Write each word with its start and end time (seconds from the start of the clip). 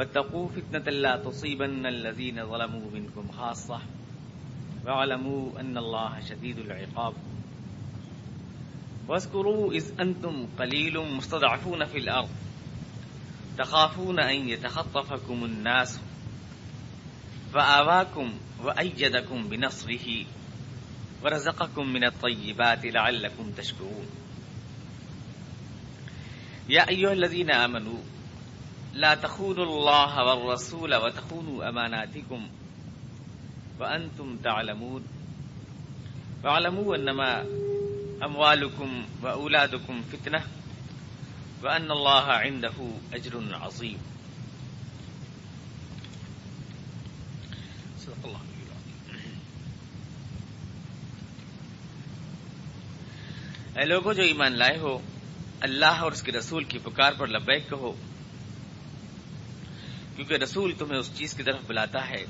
واتقوا 0.00 0.48
فتنة 0.48 0.90
لا 0.90 1.16
تصيبن 1.16 1.86
الذين 1.86 2.46
ظلموا 2.46 2.90
منكم 2.90 3.28
خاصة. 3.32 3.80
واعلموا 4.86 5.60
أن 5.60 5.78
الله 5.78 6.20
شديد 6.20 6.58
العقاب. 6.58 7.14
واذكروا 9.08 9.72
إذ 9.72 10.00
أنتم 10.00 10.46
قليل 10.58 10.98
مستضعفون 11.16 11.84
في 11.84 11.98
الأرض. 11.98 12.28
تخافون 13.58 14.20
أن 14.20 14.48
يتخطفكم 14.48 15.44
الناس. 15.44 16.00
فآواكم 17.52 18.32
وأيدكم 18.64 19.48
بنصره. 19.48 20.26
ورزقكم 21.24 21.92
من 21.92 22.04
الطيبات 22.04 22.86
لعلكم 22.86 23.50
تشكرون. 23.50 24.06
يا 26.68 26.88
أيها 26.88 27.12
الذين 27.12 27.50
آمنوا 27.50 27.98
لا 28.94 29.14
تخونوا 29.14 29.64
الله 29.64 30.24
والرسول 30.24 30.94
وتخونوا 30.94 31.68
أماناتكم 31.68 32.48
وأنتم 33.78 34.36
تعلمون. 34.36 35.02
واعلموا 36.44 36.96
أنما 36.96 37.46
أموالكم 38.24 39.04
وأولادكم 39.22 40.02
فتنة 40.10 40.40
وأن 41.62 41.90
الله 41.90 42.24
عنده 42.24 42.76
أجر 43.12 43.54
عظيم 43.54 43.98
صدق 47.98 48.24
الله 48.24 48.40
اے 53.76 53.84
لوگوں 53.84 54.14
جو 54.14 54.22
ایمان 54.22 54.52
لائے 54.52 54.78
ہو، 54.78 54.98
اللہ 55.60 56.00
اور 56.00 56.12
اس 56.12 56.22
کے 56.22 56.32
رسول 56.32 56.64
کی 56.64 56.78
پکار 56.78 57.12
پر 57.18 57.26
لبیک 57.26 57.68
کہو 57.70 57.92
کیونکہ 60.20 60.44
رسول 60.44 60.72
تمہیں 60.78 60.98
اس 60.98 61.10
چیز 61.14 61.34
کی 61.34 61.42
طرف 61.42 61.60
بلاتا 61.66 62.08
ہے 62.08 62.24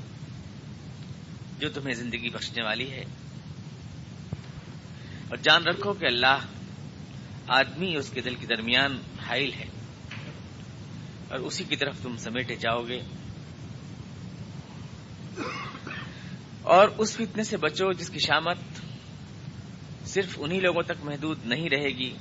جو 1.59 1.69
تمہیں 1.69 1.93
زندگی 1.93 2.29
بخشنے 2.29 2.63
والی 2.63 2.91
ہے۔ 2.91 3.03
اور 5.29 5.35
جان 5.37 5.63
رکھو 5.63 5.93
کہ 5.93 6.05
اللہ 6.05 6.39
آدمی 7.47 7.95
اس 7.95 8.09
کے 8.09 8.21
دل 8.21 8.35
کے 8.35 8.45
درمیان 8.45 9.01
حائل 9.27 9.53
ہے۔ 9.53 9.65
اور 11.29 11.39
اسی 11.39 11.63
کی 11.63 11.75
طرف 11.75 12.01
تم 12.01 12.17
سمیٹے 12.17 12.55
جاؤ 12.55 12.83
گے۔ 12.87 13.01
اور 16.61 16.87
اس 16.97 17.15
فتنے 17.15 17.43
سے 17.43 17.57
بچو 17.57 17.91
جس 17.91 18.09
کی 18.09 18.19
شامت 18.19 18.57
صرف 20.05 20.39
انہی 20.41 20.59
لوگوں 20.59 20.83
تک 20.83 21.03
محدود 21.03 21.39
نہیں 21.45 21.69
رہے 21.69 21.89
گی 21.89 22.13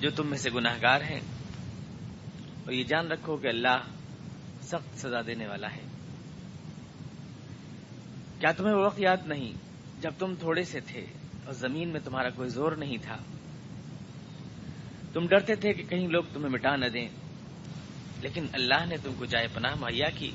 جو 0.00 0.10
تم 0.10 0.30
میں 0.30 0.38
سے 0.38 0.50
گناہ 0.54 0.78
گار 0.82 1.00
ہیں۔ 1.00 1.20
اور 2.64 2.72
یہ 2.72 2.84
جان 2.84 3.06
رکھو 3.06 3.36
کہ 3.36 3.46
اللہ 3.46 3.76
سخت 4.72 4.98
سزا 4.98 5.20
دینے 5.26 5.46
والا 5.46 5.68
ہے۔ 5.70 5.82
کیا 8.40 8.52
تمہیں 8.52 8.74
وہ 8.74 8.86
وقت 8.86 9.00
یاد 9.00 9.16
نہیں 9.26 9.52
جب 10.00 10.10
تم 10.18 10.34
تھوڑے 10.40 10.64
سے 10.64 10.80
تھے 10.80 11.06
اور 11.44 11.52
زمین 11.52 11.88
میں 11.88 12.00
تمہارا 12.04 12.30
کوئی 12.30 12.48
زور 12.48 12.72
نہیں 12.72 12.96
تھا؟ 13.02 13.16
تم 15.12 15.26
ڈرتے 15.26 15.54
تھے 15.54 15.72
کہ 15.72 15.82
کہیں 15.82 16.08
لوگ 16.08 16.22
تمہیں 16.32 16.48
مٹا 16.48 16.76
نہ 16.76 16.86
دیں۔ 16.86 17.08
لیکن 18.20 18.46
اللہ 18.52 18.86
نے 18.86 18.96
تم 18.96 19.12
کو 19.18 19.24
جائے 19.24 19.48
پناہ 19.54 19.74
مہیا 19.74 20.10
کی۔ 20.10 20.30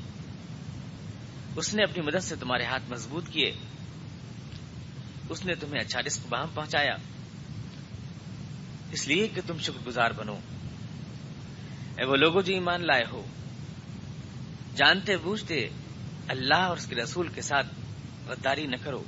اس 1.56 1.74
نے 1.74 1.84
اپنی 1.84 2.04
مدد 2.04 2.24
سے 2.24 2.36
تمہارے 2.36 2.66
ہاتھ 2.66 2.84
مضبوط 2.90 3.30
کیے۔ 3.30 3.52
اس 5.30 5.46
نے 5.46 5.56
تمہیں 5.56 5.82
اچھا 5.82 6.02
رسک 6.02 6.28
باہم 6.30 6.48
پہنچایا۔ 6.54 6.96
اس 8.92 9.08
لیے 9.08 9.28
کہ 9.28 9.42
تم 9.48 9.58
شکر 9.58 9.88
گزار 9.88 10.12
بنو۔ 10.12 10.36
اے 11.98 12.06
وہ 12.06 12.16
لوگوں 12.16 12.42
جو 12.42 12.54
ایمان 12.54 12.86
لائے 12.86 13.06
ہو 13.12 13.26
جانتے 14.78 15.18
بوجھتے 15.18 15.70
اللہ 16.28 16.56
اور 16.56 16.78
اس 16.78 16.86
کے 16.86 16.96
رسول 16.96 17.28
کے 17.28 17.42
ساتھ 17.42 17.68
غداری 18.28 18.68
نہ 18.68 18.76
کرو، 18.84 19.04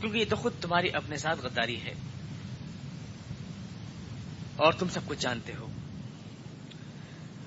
کیونکہ 0.00 0.18
یہ 0.18 0.24
تو 0.28 0.36
خود 0.36 0.52
تمہاری 0.60 0.90
اپنے 0.90 1.16
ساتھ 1.16 1.40
غداری 1.40 1.80
ہے۔ 1.80 1.94
اور 4.56 4.72
تم 4.72 4.88
سب 4.88 5.00
کچھ 5.06 5.20
جانتے 5.20 5.52
ہو۔ 5.54 5.68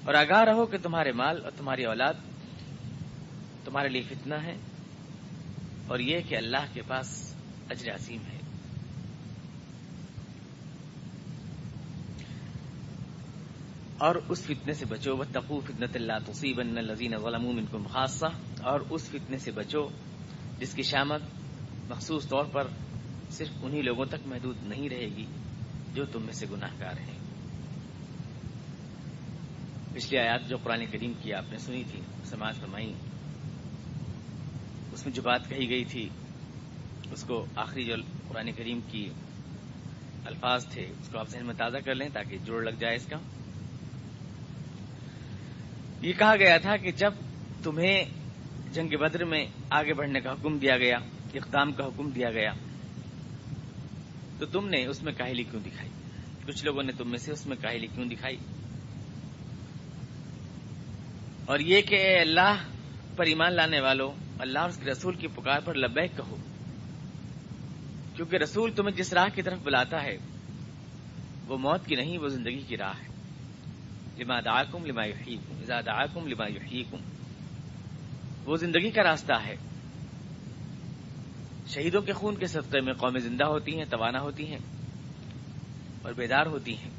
اور 0.06 0.14
آگاہ 0.14 0.44
رہو 0.44 0.66
کہ 0.66 0.78
تمہارے 0.78 1.12
مال 1.12 1.44
اور 1.44 1.52
تمہاری 1.58 1.86
اولاد 1.86 2.14
تمہارے 3.66 3.90
لیے 3.90 4.02
فتنہ 4.02 4.36
ہے 4.36 4.56
اور 5.88 6.00
یہ 6.00 6.20
کہ 6.30 6.36
اللہ 6.36 6.66
کے 6.74 6.82
پاس 6.88 7.36
اجر 7.70 7.96
عظیم 7.96 8.22
ہے۔ 8.34 8.38
اور 13.98 14.16
اس 14.30 14.42
فتنے 14.42 14.74
سے 14.74 14.86
بچو 14.86 15.18
وہ 15.18 15.24
تقو 15.34 15.60
فتنت 15.60 15.96
اللہ 15.96 16.14
تصیب 16.26 16.60
الزین 16.60 17.14
غلام 17.14 17.66
کو 17.72 17.78
خاصہ 17.92 18.26
اور 18.62 18.80
اس 18.90 19.10
فتنے 19.10 19.38
سے 19.38 19.52
بچو 19.52 19.88
جس 20.60 20.74
کی 20.74 20.82
شامت 20.82 21.22
مخصوص 21.90 22.28
طور 22.28 22.46
پر 22.46 22.68
صرف 23.30 23.48
انہی 23.62 23.82
لوگوں 23.82 24.06
تک 24.06 24.16
محدود 24.26 24.56
نہیں 24.64 24.90
رہے 24.90 25.06
گی 25.06 25.26
جو 25.94 26.06
تم 26.06 26.22
میں 26.22 26.34
سے 26.34 26.46
گناہ 26.52 26.70
گار 26.80 27.00
ہیں۔ 27.00 27.18
پچھلی 29.94 30.18
آیات 30.20 30.50
جو 30.50 30.58
قرآن 30.64 30.86
کریم 30.92 31.14
کی 31.22 31.34
آپ 31.34 31.52
نے 31.52 31.58
سنی 31.58 31.84
تھی، 31.92 32.00
سماج 32.26 32.56
فرمائی 32.56 32.94
اس 34.92 35.06
میں 35.06 35.14
جو 35.14 35.22
بات 35.22 35.50
کہی 35.50 35.70
گئی 35.70 35.84
تھی، 35.84 36.10
اس 37.12 37.24
کو 37.24 37.46
آخری 37.56 37.84
جو 37.84 37.96
قرآن 38.28 38.52
کریم 38.52 38.80
کی 38.92 39.10
الفاظ 40.26 40.66
تھے، 40.68 40.82
اس 40.82 41.10
کو 41.12 41.20
آپ 41.20 41.30
ذہن 41.30 41.46
میں 41.46 41.56
تازہ 41.58 41.78
کر 41.78 41.96
لیں 41.96 42.10
تاکہ 42.14 42.38
جوڑ 42.46 42.64
لگ 42.64 42.76
جائے 42.80 42.96
اس 42.96 43.06
کا۔ 43.06 43.18
یہ 46.08 46.14
کہا 46.14 46.36
گیا 46.36 46.58
تھا 46.58 46.78
کہ 46.78 46.92
جب 46.92 47.14
تمہیں 47.64 48.04
جنگ 48.72 48.98
بدر 48.98 49.26
میں 49.26 49.46
آگے 49.70 49.94
بڑھنے 49.94 50.20
کا 50.20 50.32
حکم 50.32 50.58
دیا 50.58 50.78
گیا، 50.78 50.98
اقدام 51.34 51.72
کا 51.72 51.86
حکم 51.86 52.10
دیا 52.10 52.32
گیا، 52.32 52.52
تو 54.40 54.46
تم 54.46 54.70
نے 54.70 54.86
اس 54.86 55.04
میں 55.04 55.14
کاہلی 55.14 55.44
کیوں 55.44 55.62
دکھائی؟ 55.66 55.90
کچھ 56.46 56.66
لوگوں 56.66 56.84
نے 56.84 56.92
تم 56.92 57.10
میں 57.10 57.18
سے 57.18 57.32
اس 57.32 57.48
میں 57.48 57.58
کاہلی 57.62 57.88
کیوں 57.88 58.06
دکھائی؟ 58.06 58.38
اور 61.46 61.60
یہ 61.60 61.82
کہ 61.82 61.96
اے 61.96 62.20
اللہ، 62.20 62.56
پر 63.16 63.26
ایمان 63.26 63.54
لانے 63.54 63.80
والوں 63.80 64.12
اللہ 64.40 64.60
اور 64.60 64.70
اس 64.70 64.78
کے 64.78 64.92
رسول 64.92 65.16
کی 65.16 65.28
پکار 65.28 65.60
پر 65.66 65.76
لبیک 65.76 66.18
کہو، 66.18 66.36
کیونکہ 68.16 68.36
رسول 68.36 68.72
تمہیں 68.72 68.96
جس 68.96 69.14
راہ 69.14 69.36
کی 69.36 69.42
طرف 69.42 69.60
بلاتا 69.64 70.04
ہے، 70.04 70.18
وہ 71.48 71.58
موت 71.58 71.86
کی 71.86 71.96
نہیں، 71.96 72.18
وہ 72.18 72.28
زندگی 72.28 72.62
کی 72.68 72.78
راہ 72.78 72.94
ہے۔ 73.02 73.17
لما 74.20 74.40
دعاکم 74.40 74.86
لما 74.86 75.06
یحییکم 75.06 75.56
اذا 75.62 75.82
دعاکم 75.82 76.28
لما 76.28 76.48
یحییکم 76.48 76.98
وہ 78.46 78.58
زندگی 78.58 78.92
کا 78.92 79.04
راستہ 79.04 79.34
ہے۔ 79.46 79.56
شہیدوں 81.68 82.02
کے 82.02 82.14
خون 82.14 82.36
کے 82.36 82.48
صدقے 82.48 82.82
میں 82.82 82.94
قومیں 82.94 83.20
زندہ 83.20 83.44
ہوتی 83.44 83.78
ہیں، 83.78 83.86
توانا 83.90 84.20
ہوتی 84.20 84.48
ہیں 84.48 84.60
اور 86.02 86.14
بیدار 86.14 86.46
ہوتی 86.46 86.78
ہیں۔ 86.78 86.90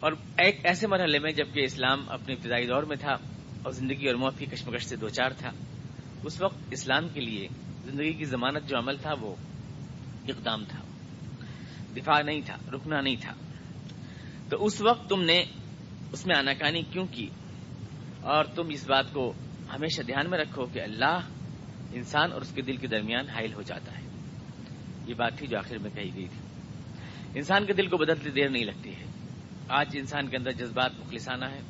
اور 0.00 0.12
ایک 0.38 0.60
ایسے 0.64 0.86
مرحلے 0.86 1.18
میں 1.18 1.32
جبکہ 1.32 1.60
اسلام 1.60 2.04
اپنے 2.08 2.34
ابتدائی 2.34 2.66
دور 2.66 2.82
میں 2.82 2.96
تھا 2.96 3.12
اور 3.62 3.72
زندگی 3.72 4.06
اور 4.06 4.14
موت 4.14 4.38
کی 4.38 4.46
کشمکش 4.46 4.84
سے 4.84 4.96
دو 4.96 5.08
چار 5.08 5.30
تھا، 5.30 5.50
اس 6.24 6.40
وقت 6.40 6.58
اسلام 6.70 7.08
کے 7.08 7.20
لیے 7.20 7.48
زندگی 7.84 8.12
کی 8.12 8.24
ضمانت 8.24 8.68
جو 8.68 8.78
عمل 8.78 8.96
تھا 8.96 9.14
وہ 9.20 9.34
اقدام 10.28 10.64
تھا۔ 10.68 10.80
دفاع 11.96 12.22
نہیں 12.22 12.40
تھا، 12.46 12.56
رکنا 12.72 13.00
نہیں 13.00 13.16
تھا۔ 13.20 13.32
تو 14.48 14.64
اس 14.64 14.80
وقت 14.80 15.08
تم 15.08 15.22
نے 15.22 15.44
اس 16.12 16.26
میں 16.26 16.36
آناکانی 16.38 16.82
کیوں 16.82 17.06
کی؟ 17.10 17.28
اور 18.20 18.44
تم 18.44 18.68
اس 18.68 18.88
بات 18.88 19.12
کو 19.12 19.32
ہمیشہ 19.74 20.02
دھیان 20.02 20.30
میں 20.30 20.38
رکھو 20.38 20.66
کہ 20.66 20.80
اللہ 20.80 21.20
انسان 21.92 22.32
اور 22.32 22.40
اس 22.40 22.52
کے 22.54 22.62
دل 22.62 22.76
کے 22.76 22.86
درمیان 22.86 23.28
حائل 23.28 23.54
ہو 23.54 23.62
جاتا 23.62 23.98
ہے۔ 23.98 24.02
یہ 25.06 25.14
بات 25.14 25.38
تھی 25.38 25.46
جو 25.46 25.58
آخر 25.58 25.78
میں 25.78 25.90
کہی 25.94 26.14
گئی 26.14 26.28
تھی۔ 26.28 26.40
انسان 27.34 27.66
کے 27.66 27.72
دل 27.72 27.86
کو 27.86 27.96
بدلتے 27.96 28.30
دیر 28.30 28.48
نہیں 28.48 28.64
لگتی 28.64 28.96
ہے۔ 28.96 29.04
آج 29.68 29.86
انسان 29.94 30.28
کے 30.28 30.36
اندر 30.36 30.52
جذبات 30.52 30.90
مخلصانہ 30.98 31.44
ہے۔ 31.44 31.60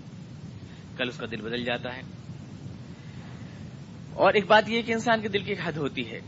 کل 0.97 1.09
اس 1.09 1.17
کا 1.17 1.27
دل 1.31 1.41
بدل 1.41 1.65
جاتا 1.65 1.97
ہے۔ 1.97 2.03
اور 4.13 4.35
ایک 4.35 4.47
بات 4.47 4.69
یہ 4.69 4.83
کہ 4.83 4.93
انسان 4.93 5.21
کے 5.21 5.29
دل 5.29 5.43
کی 5.43 5.51
ایک 5.51 5.61
حد 5.65 5.73
ہوتی 5.73 6.11
ہے۔ 6.11 6.21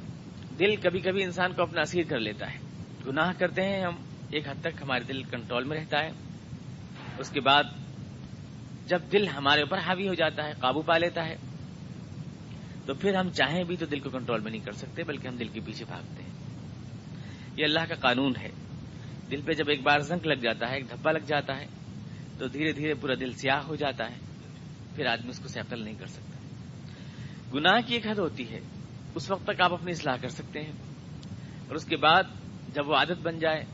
دل 0.58 0.76
کبھی 0.76 1.00
کبھی 1.00 1.24
انسان 1.24 1.52
کو 1.52 1.62
اپنا 1.62 1.80
اسیر 1.80 2.02
کر 2.08 2.18
لیتا 2.18 2.52
ہے۔ 2.52 2.58
گناہ 3.06 3.32
کرتے 3.38 3.62
ہیں 3.62 3.82
ہم، 3.82 3.94
ایک 4.30 4.48
حد 4.48 4.60
تک 4.60 4.82
ہمارے 4.82 5.04
دل 5.04 5.22
کنٹرول 5.22 5.64
میں 5.64 5.76
رہتا 5.76 5.98
ہے۔ 6.04 6.10
اس 7.18 7.30
کے 7.30 7.40
بعد 7.40 7.64
جب 8.86 9.00
دل 9.12 9.28
ہمارے 9.28 9.60
اوپر 9.60 9.78
حاوی 9.78 10.08
ہو 10.08 10.14
جاتا 10.14 10.44
ہے، 10.44 10.52
قابو 10.60 10.82
پا 10.82 10.98
لیتا 10.98 11.26
ہے، 11.26 11.36
تو 12.86 12.94
پھر 12.94 13.14
ہم 13.14 13.30
چاہیں 13.30 13.64
بھی 13.64 13.76
تو 13.76 13.86
دل 13.86 14.00
کو 14.00 14.10
کنٹرول 14.10 14.40
میں 14.40 14.50
نہیں 14.50 14.64
کر 14.64 14.72
سکتے، 14.72 15.04
بلکہ 15.04 15.28
ہم 15.28 15.36
دل 15.36 15.48
کے 15.48 15.60
پیچھے 15.60 15.84
بھاگتے 15.84 16.22
ہیں۔ 16.22 16.30
یہ 17.56 17.64
اللہ 17.64 17.80
کا 17.88 17.94
قانون 17.94 18.32
ہے۔ 18.40 18.48
دل 19.30 19.40
پہ 19.44 19.52
جب 19.52 19.68
ایک 19.68 19.82
بار 19.82 19.98
زنک 19.98 20.26
لگ 20.26 20.34
جاتا 20.34 20.70
ہے، 20.70 20.74
ایک 20.74 20.90
دھبا 20.90 21.12
لگ 21.12 21.18
جاتا 21.18 21.56
ہے، 21.56 21.66
تو 22.38 22.48
دھیرے 22.48 22.72
دھیرے 22.72 22.94
پورا 22.94 23.14
دل 23.20 23.32
سیاہ 23.32 23.62
ہو 23.62 23.76
جاتا 23.76 24.10
ہے۔ 24.10 24.16
پھر 24.96 25.06
آدمی 25.06 25.30
اس 25.30 25.38
کو 25.38 25.48
سیکل 25.48 25.84
نہیں 25.84 25.94
کر 25.94 26.06
سکتا۔ 26.06 26.38
گناہ 27.54 27.80
کی 27.86 27.94
ایک 27.94 28.06
حد 28.06 28.18
ہوتی 28.18 28.50
ہے، 28.50 28.60
اس 29.14 29.30
وقت 29.30 29.44
تک 29.44 29.60
آپ 29.60 29.72
اپنی 29.72 29.90
اصلاح 29.90 30.16
کر 30.16 30.28
سکتے 30.28 30.62
ہیں۔ 30.62 30.72
اور 31.68 31.74
اس 31.74 31.84
کے 31.84 31.96
بعد 31.96 32.22
جب 32.74 32.88
وہ 32.88 32.96
عادت 32.96 33.22
بن 33.22 33.38
جائے 33.38 33.64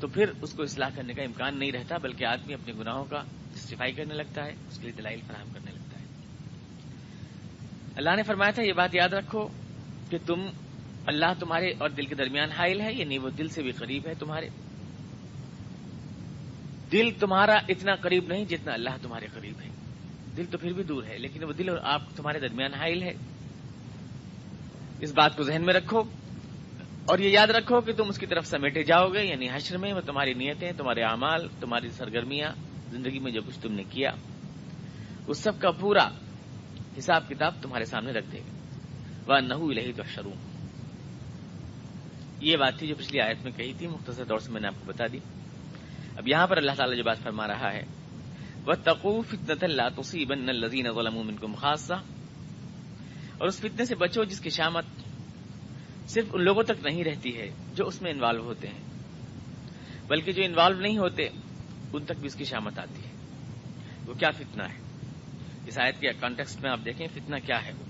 تو 0.00 0.08
پھر 0.08 0.30
اس 0.42 0.52
کو 0.52 0.62
اصلاح 0.62 0.88
کرنے 0.94 1.12
کا 1.12 1.22
امکان 1.22 1.58
نہیں 1.58 1.72
رہتا، 1.72 1.96
بلکہ 1.96 2.24
آدمی 2.24 2.54
اپنے 2.54 2.72
گناہوں 2.78 3.04
کا 3.04 3.22
جسٹیفائی 3.54 3.92
کرنے 3.92 4.14
لگتا 4.14 4.44
ہے، 4.44 4.54
اس 4.68 4.76
کے 4.76 4.82
لیے 4.82 4.92
دلائل 4.92 5.20
فراہم 5.26 5.48
کرنے 5.54 5.70
لگتا 5.70 6.00
ہے۔ 6.00 6.04
اللہ 7.96 8.10
نے 8.16 8.22
فرمایا 8.22 8.50
تھا، 8.50 8.62
یہ 8.62 8.72
بات 8.72 8.94
یاد 8.94 9.08
رکھو 9.08 9.48
کہ 10.10 10.18
تم، 10.26 10.46
اللہ 11.06 11.32
تمہارے 11.38 11.72
اور 11.78 11.90
دل 11.90 12.06
کے 12.06 12.14
درمیان 12.14 12.52
حائل 12.52 12.80
ہے 12.80 12.92
یعنی 12.92 13.18
وہ 13.18 13.30
دل 13.30 13.48
سے 13.48 13.62
بھی 13.62 13.72
قریب 13.72 14.06
ہے 14.06 14.14
تمہارے۔ 14.14 14.48
دل 16.92 17.10
تمہارا 17.20 17.54
اتنا 17.68 17.94
قریب 17.94 18.28
نہیں 18.28 18.44
جتنا 18.44 18.72
اللہ 18.72 18.90
تمہارے 19.02 19.26
قریب 19.32 19.60
ہے۔ 19.60 19.68
دل 20.36 20.46
تو 20.50 20.58
پھر 20.58 20.72
بھی 20.72 20.82
دور 20.82 21.04
ہے، 21.04 21.18
لیکن 21.18 21.44
وہ 21.44 21.52
دل 21.52 21.68
اور 21.68 21.78
آپ 21.82 22.02
تمہارے 22.16 22.40
درمیان 22.40 22.74
حائل 22.74 23.02
ہے۔ 23.02 23.12
اس 25.00 25.12
بات 25.12 25.36
کو 25.36 25.42
ذہن 25.42 25.62
میں 25.66 25.74
رکھو۔ 25.74 26.02
اور 27.06 27.18
یہ 27.18 27.30
یاد 27.30 27.46
رکھو 27.46 27.80
کہ 27.80 27.92
تم 27.92 28.08
اس 28.08 28.18
کی 28.18 28.26
طرف 28.26 28.46
سمیٹے 28.46 28.82
جاؤ 28.82 29.08
گے 29.08 29.24
یعنی 29.24 29.48
حشر 29.52 29.78
میں 29.78 29.92
وہ 29.92 30.00
تمہاری 30.00 30.34
نیتیں، 30.34 30.72
تمہارے 30.72 31.02
اعمال، 31.02 31.48
تمہاری 31.60 31.90
سرگرمیاں، 31.90 32.52
زندگی 32.90 33.18
میں 33.18 33.32
جو 33.32 33.40
کچھ 33.46 33.58
تم 33.58 33.72
نے 33.72 33.84
کیا، 33.90 34.10
اس 35.26 35.38
سب 35.38 35.60
کا 35.60 35.70
پورا 35.70 36.08
حساب 36.98 37.28
کتاب 37.28 37.54
تمہارے 37.62 37.84
سامنے 37.84 38.12
رکھ 38.12 38.26
دے 38.32 38.38
گا۔ 38.38 38.52
وہ 39.26 39.40
نہ 39.40 39.54
لہی 39.54 39.92
تو 39.92 40.02
شروع 40.14 40.32
یہ 42.40 42.56
بات 42.56 42.78
تھی 42.78 42.86
جو 42.86 42.94
پچھلی 42.94 43.20
آیت 43.20 43.36
میں 43.44 43.52
کہی 43.56 43.72
تھی، 43.78 43.86
مختصر 43.86 44.24
طور 44.24 44.38
سے 44.38 44.52
میں 44.52 44.60
نے 44.60 44.66
آپ 44.66 44.74
کو 44.78 44.92
بتا 44.92 45.04
دی۔ 45.12 45.18
اب 46.16 46.28
یہاں 46.28 46.46
پر 46.46 46.56
اللہ 46.56 46.72
تعالیٰ 46.76 46.96
جو 46.96 47.04
بات 47.04 47.18
فرما 47.18 47.46
رہا 47.46 47.72
ہے 47.72 47.82
وہ 48.66 48.72
تقوف 48.84 49.34
اللہ 49.60 50.00
تصیبن 50.00 50.48
الزین 50.48 50.86
غلام 50.86 51.36
کو 51.36 51.48
مخاصہ 51.48 51.94
اور 53.38 53.48
اس 53.48 53.58
فتنے 53.58 53.84
سے 53.84 53.94
بچو 53.94 54.24
جس 54.24 54.40
کی 54.40 54.50
شامت 54.50 54.84
صرف 56.08 56.24
ان 56.32 56.44
لوگوں 56.44 56.62
تک 56.62 56.86
نہیں 56.86 57.04
رہتی 57.04 57.36
ہے 57.36 57.50
جو 57.74 57.86
اس 57.86 58.02
میں 58.02 58.10
انوالو 58.10 58.42
ہوتے 58.42 58.68
ہیں۔ 58.68 58.86
بلکہ 60.08 60.32
جو 60.32 60.42
انوالو 60.44 60.80
نہیں 60.80 60.98
ہوتے، 60.98 61.28
ان 61.92 62.04
تک 62.04 62.18
بھی 62.18 62.26
اس 62.26 62.34
کی 62.34 62.44
شامت 62.44 62.78
آتی 62.78 63.04
ہے۔ 63.04 63.10
وہ 64.06 64.14
کیا 64.14 64.30
فتنہ 64.30 64.62
ہے؟ 64.62 64.78
اس 65.66 65.78
آیت 65.78 66.00
کے 66.00 66.08
کانٹیکسٹ 66.20 66.62
میں 66.62 66.70
آپ 66.70 66.80
دیکھیں 66.84 67.06
فتنہ 67.14 67.36
کیا 67.46 67.66
ہے۔ 67.66 67.72
وہ 67.78 67.84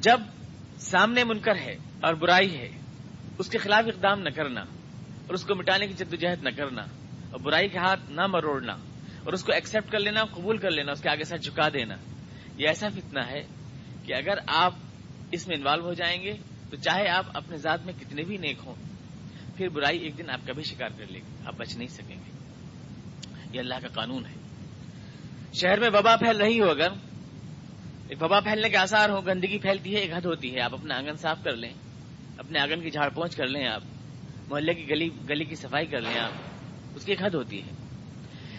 جب 0.00 0.20
سامنے 0.78 1.24
منکر 1.24 1.56
ہے 1.56 1.76
اور 2.00 2.14
برائی 2.14 2.56
ہے، 2.56 2.68
اس 3.38 3.48
کے 3.48 3.58
خلاف 3.58 3.84
اقدام 3.86 4.20
نہ 4.20 4.28
کرنا، 4.28 4.60
اور 4.60 5.34
اس 5.34 5.44
کو 5.44 5.54
مٹانے 5.54 5.86
کی 5.86 5.92
جدوجہد 5.92 6.42
نہ 6.42 6.50
کرنا، 6.56 6.82
اور 7.30 7.40
برائی 7.40 7.68
کے 7.68 7.78
ہاتھ 7.78 8.10
نہ 8.10 8.26
مروڑنا، 8.26 8.72
اور 9.24 9.32
اس 9.32 9.44
کو 9.44 9.52
ایکسپٹ 9.52 9.92
کر 9.92 9.98
لینا، 9.98 10.24
قبول 10.24 10.56
کر 10.56 10.70
لینا، 10.70 10.92
اس 10.92 11.00
کے 11.00 11.08
آگے 11.10 11.24
ساتھ 11.24 11.42
جھکا 11.42 11.68
دینا، 11.68 11.96
یہ 12.58 12.68
ایسا 12.68 12.88
فتنہ 12.88 13.20
ہے 13.20 13.42
کہ 14.04 14.14
اگر 14.14 14.38
آپ 14.46 14.74
اس 15.30 15.48
میں 15.48 15.56
انوالو 15.56 15.82
ہو 15.82 15.92
جائیں 15.92 16.22
گے 16.22 16.32
تو 16.70 16.76
چاہے 16.76 17.08
آپ 17.08 17.24
اپنے 17.34 17.56
ذات 17.56 17.84
میں 17.84 17.92
کتنے 18.00 18.22
بھی 18.22 18.36
نیک 18.36 18.56
ہوں، 18.66 18.74
پھر 19.56 19.68
برائی 19.68 19.98
ایک 19.98 20.18
دن 20.18 20.30
آپ 20.30 20.46
کا 20.46 20.52
بھی 20.52 20.62
شکار 20.62 20.88
کر 20.98 21.06
لے 21.06 21.18
گی، 21.18 21.46
آپ 21.46 21.54
بچ 21.56 21.76
نہیں 21.76 21.88
سکیں 21.88 22.16
گے۔ 22.16 22.30
یہ 23.52 23.60
اللہ 23.60 23.74
کا 23.82 23.88
قانون 23.88 24.26
ہے۔ 24.26 24.34
شہر 25.54 25.80
میں 25.80 25.88
وبا 25.92 26.16
پھیل 26.16 26.36
رہی 26.36 26.60
ہو 26.60 26.70
اگر، 26.70 26.88
ایک 28.08 28.22
وبا 28.22 28.40
پھیلنے 28.40 28.68
کے 28.68 28.76
آسار 28.76 29.10
ہو 29.10 29.26
گندگی 29.26 29.58
پھیلتی 29.58 29.94
ہے، 29.94 30.00
ایک 30.00 30.12
حد 30.12 30.24
ہوتی 30.24 30.54
ہے، 30.54 30.60
آپ 30.60 30.74
اپنا 30.74 30.96
آنگن 30.96 31.16
صاف 31.16 31.38
کر 31.44 31.56
لیں، 31.56 31.72
اپنے 32.38 32.58
آنگن 32.58 32.80
کی 32.80 32.90
جھاڑ 32.90 33.08
پہنچ 33.08 33.36
کر 33.36 33.46
لیں 33.46 33.66
آپ، 33.66 33.82
محلے 34.48 34.74
کی 34.74 34.88
گلی 34.90 35.08
گلی 35.28 35.44
کی 35.44 35.54
صفائی 35.54 35.86
کر 35.86 36.00
لیں 36.00 36.18
آپ، 36.18 36.32
اس 36.94 37.04
کی 37.04 37.12
ایک 37.12 37.22
حد 37.22 37.34
ہوتی 37.34 37.62
ہے۔ 37.62 37.70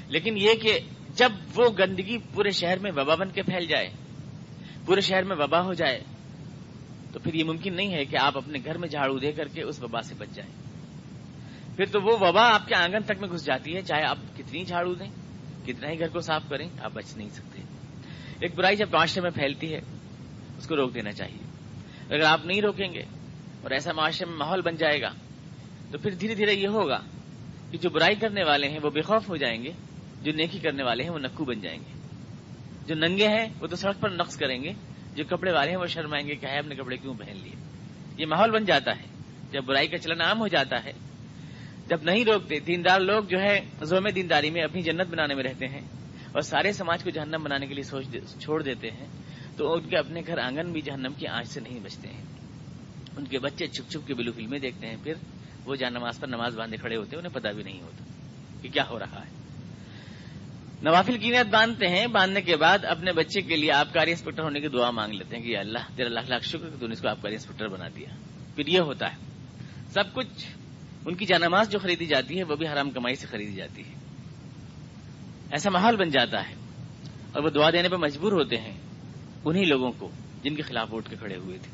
لیکن 0.07 0.37
یہ 0.37 0.53
کہ 0.53 0.79
جب 1.15 1.31
وہ 1.55 1.69
گندگی 1.79 2.17
پورے 2.33 2.51
شہر 2.51 2.79
میں 2.79 2.91
وبا 2.95 3.15
بن 3.15 3.29
کے 3.29 3.41
پھیل 3.41 3.65
جائے، 3.65 3.89
پورے 4.85 5.01
شہر 5.01 5.23
میں 5.23 5.35
وبا 5.35 5.61
ہو 5.61 5.73
جائے 5.73 6.03
تو 7.17 7.23
پھر 7.23 7.33
یہ 7.33 7.43
ممکن 7.43 7.75
نہیں 7.75 7.93
ہے 7.93 8.05
کہ 8.05 8.17
آپ 8.17 8.37
اپنے 8.37 8.59
گھر 8.65 8.77
میں 8.77 8.87
جھاڑو 8.87 9.19
دے 9.19 9.31
کر 9.31 9.47
کے 9.47 9.61
اس 9.61 9.83
وبا 9.83 10.01
سے 10.01 10.15
بچ 10.17 10.27
جائیں۔ 10.35 10.51
پھر 11.75 11.85
تو 11.85 12.01
وہ 12.01 12.17
وبا 12.21 12.55
آپ 12.55 12.67
کے 12.67 12.75
آنگن 12.75 13.03
تک 13.03 13.11
میں 13.19 13.29
گھس 13.29 13.45
جاتی 13.45 13.75
ہے، 13.75 13.81
چاہے 13.81 14.03
آپ 14.03 14.17
کتنی 14.37 14.65
جھاڑو 14.65 14.93
دیں، 14.93 15.09
کتنا 15.65 15.89
ہی 15.89 15.99
گھر 15.99 16.07
کو 16.07 16.19
صاف 16.19 16.43
کریں، 16.49 16.69
آپ 16.81 16.91
بچ 16.93 17.17
نہیں 17.17 17.29
سکتے۔ 17.29 17.61
ایک 18.39 18.55
برائی 18.55 18.75
جب 18.75 18.89
معاشرے 18.91 19.21
میں 19.21 19.29
پھیلتی 19.29 19.73
ہے، 19.73 19.79
اس 20.57 20.67
کو 20.67 20.75
روک 20.75 20.93
دینا 20.93 21.11
چاہیے۔ 21.11 21.37
اگر 22.15 22.23
آپ 22.23 22.45
نہیں 22.45 22.61
روکیں 22.61 22.93
گے 22.93 23.03
اور 23.61 23.71
ایسا 23.71 23.91
معاشرے 23.93 24.25
میں 24.25 24.37
ماحول 24.37 24.61
بن 24.61 24.75
جائے 24.75 25.01
گا، 25.01 25.09
تو 25.91 25.97
پھر 25.97 26.11
دھیرے 26.11 26.35
دھیرے 26.35 26.53
یہ 26.53 26.67
ہوگا 26.67 26.99
کہ 27.71 27.77
جو 27.77 27.89
برائی 27.89 28.15
کرنے 28.15 28.43
والے 28.43 28.69
ہیں، 28.69 28.79
وہ 28.83 28.89
بے 28.89 29.01
خوف 29.01 29.29
ہو 29.29 29.35
جائیں 29.35 29.63
گے، 29.63 29.71
جو 30.21 30.31
نیکی 30.31 30.59
کرنے 30.59 30.83
والے 30.83 31.03
ہیں، 31.03 31.09
وہ 31.09 31.19
نکو 31.19 31.45
بن 31.45 31.59
جائیں 31.59 31.79
گے۔ 31.79 31.99
جو 32.87 32.95
ننگے 32.95 33.27
ہیں، 33.27 33.45
وہ 33.59 33.67
تو 33.67 33.75
سڑک 33.75 34.01
پر 34.01 34.09
نقص 34.09 34.37
کریں 34.37 34.63
گے 34.63 34.73
جو 35.17 35.23
کپڑے 35.29 35.51
والے 35.51 35.69
ہیں 35.69 35.77
وہ 35.77 35.85
شرمائیں 35.85 36.27
گے 36.27 36.35
کہ 36.35 36.45
ہے 36.45 36.59
اپنے 36.59 36.75
کپڑے 36.75 36.97
کیوں 36.97 37.13
پہن 37.13 37.37
لیے؟ 37.37 37.55
یہ 38.17 38.25
ماحول 38.25 38.51
بن 38.51 38.65
جاتا 38.65 38.91
ہے۔ 38.91 39.05
جب 39.51 39.63
برائی 39.63 39.87
کا 39.87 39.97
چلن 39.97 40.21
عام 40.21 40.39
ہو 40.39 40.47
جاتا 40.47 40.83
ہے، 40.83 40.91
جب 41.87 42.03
نہیں 42.03 42.25
روکتے 42.25 42.59
دیندار 42.59 42.99
لوگ 42.99 43.23
جو 43.23 43.39
ہے 43.39 43.59
زوم 43.81 44.09
دینداری 44.09 44.49
میں 44.49 44.61
اپنی 44.61 44.81
جنت 44.81 45.07
بنانے 45.07 45.33
میں 45.35 45.43
رہتے 45.43 45.67
ہیں 45.67 45.81
اور 46.31 46.41
سارے 46.41 46.71
سماج 46.71 47.03
کو 47.03 47.09
جہنم 47.09 47.43
بنانے 47.43 47.67
کے 47.67 47.73
لیے 47.73 47.83
سوچ 47.83 48.05
چھوڑ 48.39 48.61
دیتے 48.61 48.91
ہیں، 48.91 49.07
تو 49.57 49.73
ان 49.73 49.89
کے 49.89 49.97
اپنے 49.97 50.21
گھر 50.27 50.37
آنگن 50.37 50.71
بھی 50.71 50.81
جہنم 50.81 51.13
کی 51.17 51.27
آنچ 51.27 51.47
سے 51.47 51.59
نہیں 51.59 51.79
بچتے 51.83 52.07
ہیں۔ 52.07 52.23
ان 53.17 53.25
کے 53.25 53.39
بچے 53.39 53.67
چھپ 53.67 53.91
چھپ 53.91 54.07
کے 54.07 54.13
بلو 54.13 54.31
فلمیں 54.31 54.59
دیکھتے 54.59 54.87
ہیں، 54.87 54.95
پھر 55.03 55.13
وہ 55.65 55.75
جہاں 55.75 55.91
نماز 55.91 56.19
پر 56.19 56.27
نماز 56.27 56.55
باندھے 56.55 56.77
کھڑے 56.77 56.95
ہوتے 56.95 57.09
ہیں، 57.11 57.17
انہیں 57.17 57.33
پتا 57.33 57.51
بھی 57.51 57.63
نہیں 57.63 57.81
ہوتا 57.81 58.03
کہ 58.61 58.69
کیا 58.69 58.87
ہو 58.89 58.99
رہا 58.99 59.25
ہے۔ 59.25 59.46
نوافل 60.81 61.17
کی 61.17 61.29
نیت 61.29 61.47
باندھتے 61.47 61.87
ہیں، 61.87 62.07
باندھنے 62.07 62.41
کے 62.41 62.55
بعد 62.55 62.85
اپنے 62.85 63.11
بچے 63.11 63.41
کے 63.41 63.55
لیے 63.55 63.71
آبکاری 63.71 64.11
انسپیکٹر 64.11 64.43
ہونے 64.43 64.59
کی 64.59 64.67
دعا 64.67 64.91
مانگ 64.91 65.13
لیتے 65.13 65.35
ہیں 65.35 65.43
کہ 65.43 65.57
اللہ، 65.57 65.79
تیرا 65.95 66.09
لاکھ 66.09 66.29
لاکھ 66.29 66.43
شکر 66.43 66.69
کہ 66.79 66.87
نے 66.87 66.93
اس 66.93 67.01
کو 67.01 67.09
آبکاری 67.09 67.33
انسپیکٹر 67.33 67.67
بنا 67.67 67.87
دیا۔ 67.95 68.09
پھر 68.55 68.67
یہ 68.67 68.79
ہوتا 68.79 69.11
ہے، 69.11 69.17
سب 69.89 70.13
کچھ، 70.13 70.45
ان 71.05 71.15
کی 71.15 71.25
جانماز 71.25 71.69
جو 71.69 71.79
خریدی 71.79 72.05
جاتی 72.05 72.37
ہے، 72.37 72.43
وہ 72.43 72.55
بھی 72.55 72.67
حرام 72.67 72.91
کمائی 72.91 73.15
سے 73.15 73.27
خریدی 73.27 73.53
جاتی 73.53 73.81
ہے۔ 73.81 73.93
ایسا 75.51 75.69
ماحول 75.69 75.95
بن 75.95 76.09
جاتا 76.09 76.49
ہے 76.49 76.53
اور 77.31 77.43
وہ 77.43 77.49
دعا 77.49 77.69
دینے 77.69 77.89
پہ 77.89 77.95
مجبور 77.95 78.31
ہوتے 78.31 78.57
ہیں 78.57 78.77
انہی 79.45 79.65
لوگوں 79.65 79.91
کو 79.91 80.11
جن 80.43 80.55
کے 80.55 80.61
خلاف 80.61 80.93
ووٹ 80.93 81.09
کے 81.09 81.15
کھڑے 81.15 81.35
ہوئے 81.35 81.57
تھے۔ 81.57 81.71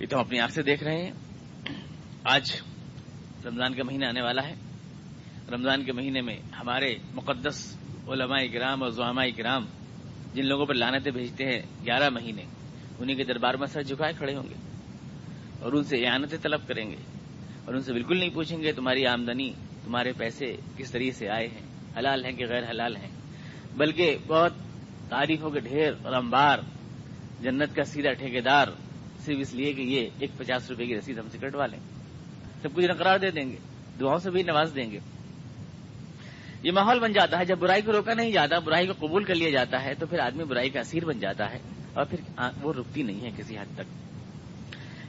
یہ 0.00 0.06
تو 0.06 0.16
ہم 0.16 0.20
اپنی 0.20 0.40
آنکھ 0.40 0.52
سے 0.52 0.62
دیکھ 0.62 0.84
رہے 0.84 1.04
ہیں۔ 1.04 1.10
آج 2.24 2.52
رمضان 3.44 3.74
کا 3.74 3.82
مہینہ 3.82 4.04
آنے 4.06 4.22
والا 4.22 4.42
ہے۔ 4.46 4.54
رمضان 5.52 5.84
کے 5.84 5.92
مہینے 5.92 6.20
میں 6.20 6.36
ہمارے 6.60 6.96
مقدس 7.14 7.76
علماء 8.08 8.46
کرام 8.52 8.82
اور 8.82 8.90
زعماء 8.90 9.24
کرام 9.36 9.66
جن 10.34 10.46
لوگوں 10.46 10.66
پر 10.66 10.74
لانتیں 10.74 11.12
بھیجتے 11.12 11.44
ہیں 11.44 11.62
گیارہ 11.86 12.10
مہینے 12.10 12.42
انہیں 12.98 13.16
کے 13.16 13.24
دربار 13.24 13.54
میں 13.54 13.66
سر 13.66 13.82
جھکائے 13.82 14.12
کھڑے 14.16 14.34
ہوں 14.34 14.42
گے 14.42 14.54
اور 15.60 15.72
ان 15.72 15.84
سے 15.84 16.06
اعانتیں 16.06 16.38
طلب 16.42 16.60
کریں 16.66 16.90
گے 16.90 16.96
اور 17.64 17.74
ان 17.74 17.82
سے 17.82 17.92
بالکل 17.92 18.18
نہیں 18.18 18.28
پوچھیں 18.28 18.62
گے 18.62 18.72
تمہاری 18.72 19.06
آمدنی، 19.06 19.52
تمہارے 19.84 20.12
پیسے 20.12 20.56
کس 20.76 20.90
طریقے 20.90 21.12
سے 21.12 21.28
آئے 21.28 21.48
ہیں، 21.48 21.60
حلال 21.98 22.24
ہیں 22.24 22.32
کہ 22.32 22.46
غیر 22.46 22.70
حلال 22.70 22.96
ہیں؟ 22.96 23.08
بلکہ 23.76 24.16
بہت 24.26 24.52
تعریفوں 25.08 25.50
کے 25.50 25.60
ڈھیر 25.60 25.92
اور 26.02 26.12
امبار 26.12 26.58
جنت 27.42 27.76
کا 27.76 27.84
سیدھا 27.84 28.12
ٹھیکیدار 28.12 28.68
صرف 29.24 29.36
اس 29.40 29.54
لیے 29.54 29.72
کہ 29.72 29.80
یہ 29.80 30.08
ایک 30.18 30.30
پچاس 30.36 30.70
روپے 30.70 30.86
کی 30.86 30.98
رسید 30.98 31.18
ہم 31.18 31.28
سے 31.32 31.38
کٹوا 31.38 31.66
لیں۔ 31.66 31.80
سب 32.62 32.68
کچھ 32.74 32.86
نقرار 32.86 33.18
دے 33.18 33.30
دیں 33.30 33.50
گے، 33.50 33.56
دعاؤں 34.00 34.18
سے 34.18 34.30
بھی 34.30 34.42
نواز 34.42 34.72
دیں 34.74 34.90
گے۔ 34.90 34.98
یہ 36.64 36.72
ماحول 36.72 36.98
بن 36.98 37.12
جاتا 37.12 37.38
ہے۔ 37.38 37.44
جب 37.44 37.58
برائی 37.58 37.82
کو 37.82 37.92
روکا 37.92 38.14
نہیں 38.14 38.30
جاتا، 38.30 38.58
برائی 38.58 38.86
کو 38.86 39.06
قبول 39.06 39.24
کر 39.24 39.34
لیا 39.34 39.50
جاتا 39.50 39.84
ہے، 39.84 39.94
تو 39.94 40.06
پھر 40.06 40.18
آدمی 40.18 40.44
برائی 40.44 40.70
کا 40.70 40.80
اسیر 40.80 41.04
بن 41.04 41.18
جاتا 41.18 41.50
ہے 41.50 41.58
اور 41.94 42.04
پھر 42.04 42.40
وہ 42.62 42.72
رکتی 42.72 43.02
نہیں 43.02 43.20
ہے 43.20 43.30
کسی 43.36 43.58
حد 43.58 43.74
تک۔ 43.74 43.82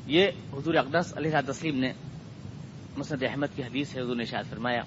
یہ 0.07 0.27
حضور 0.53 0.74
اقدس 0.74 1.13
علیہ 1.17 1.51
تسلیم 1.51 1.79
نے 1.79 1.93
مسد 2.97 3.24
احمد 3.24 3.47
کی 3.55 3.63
حدیث 3.63 3.95
ہے 3.95 4.01
حضور 4.01 4.15
نے 4.15 4.24
شاید 4.24 4.50
فرمایا 4.50 4.81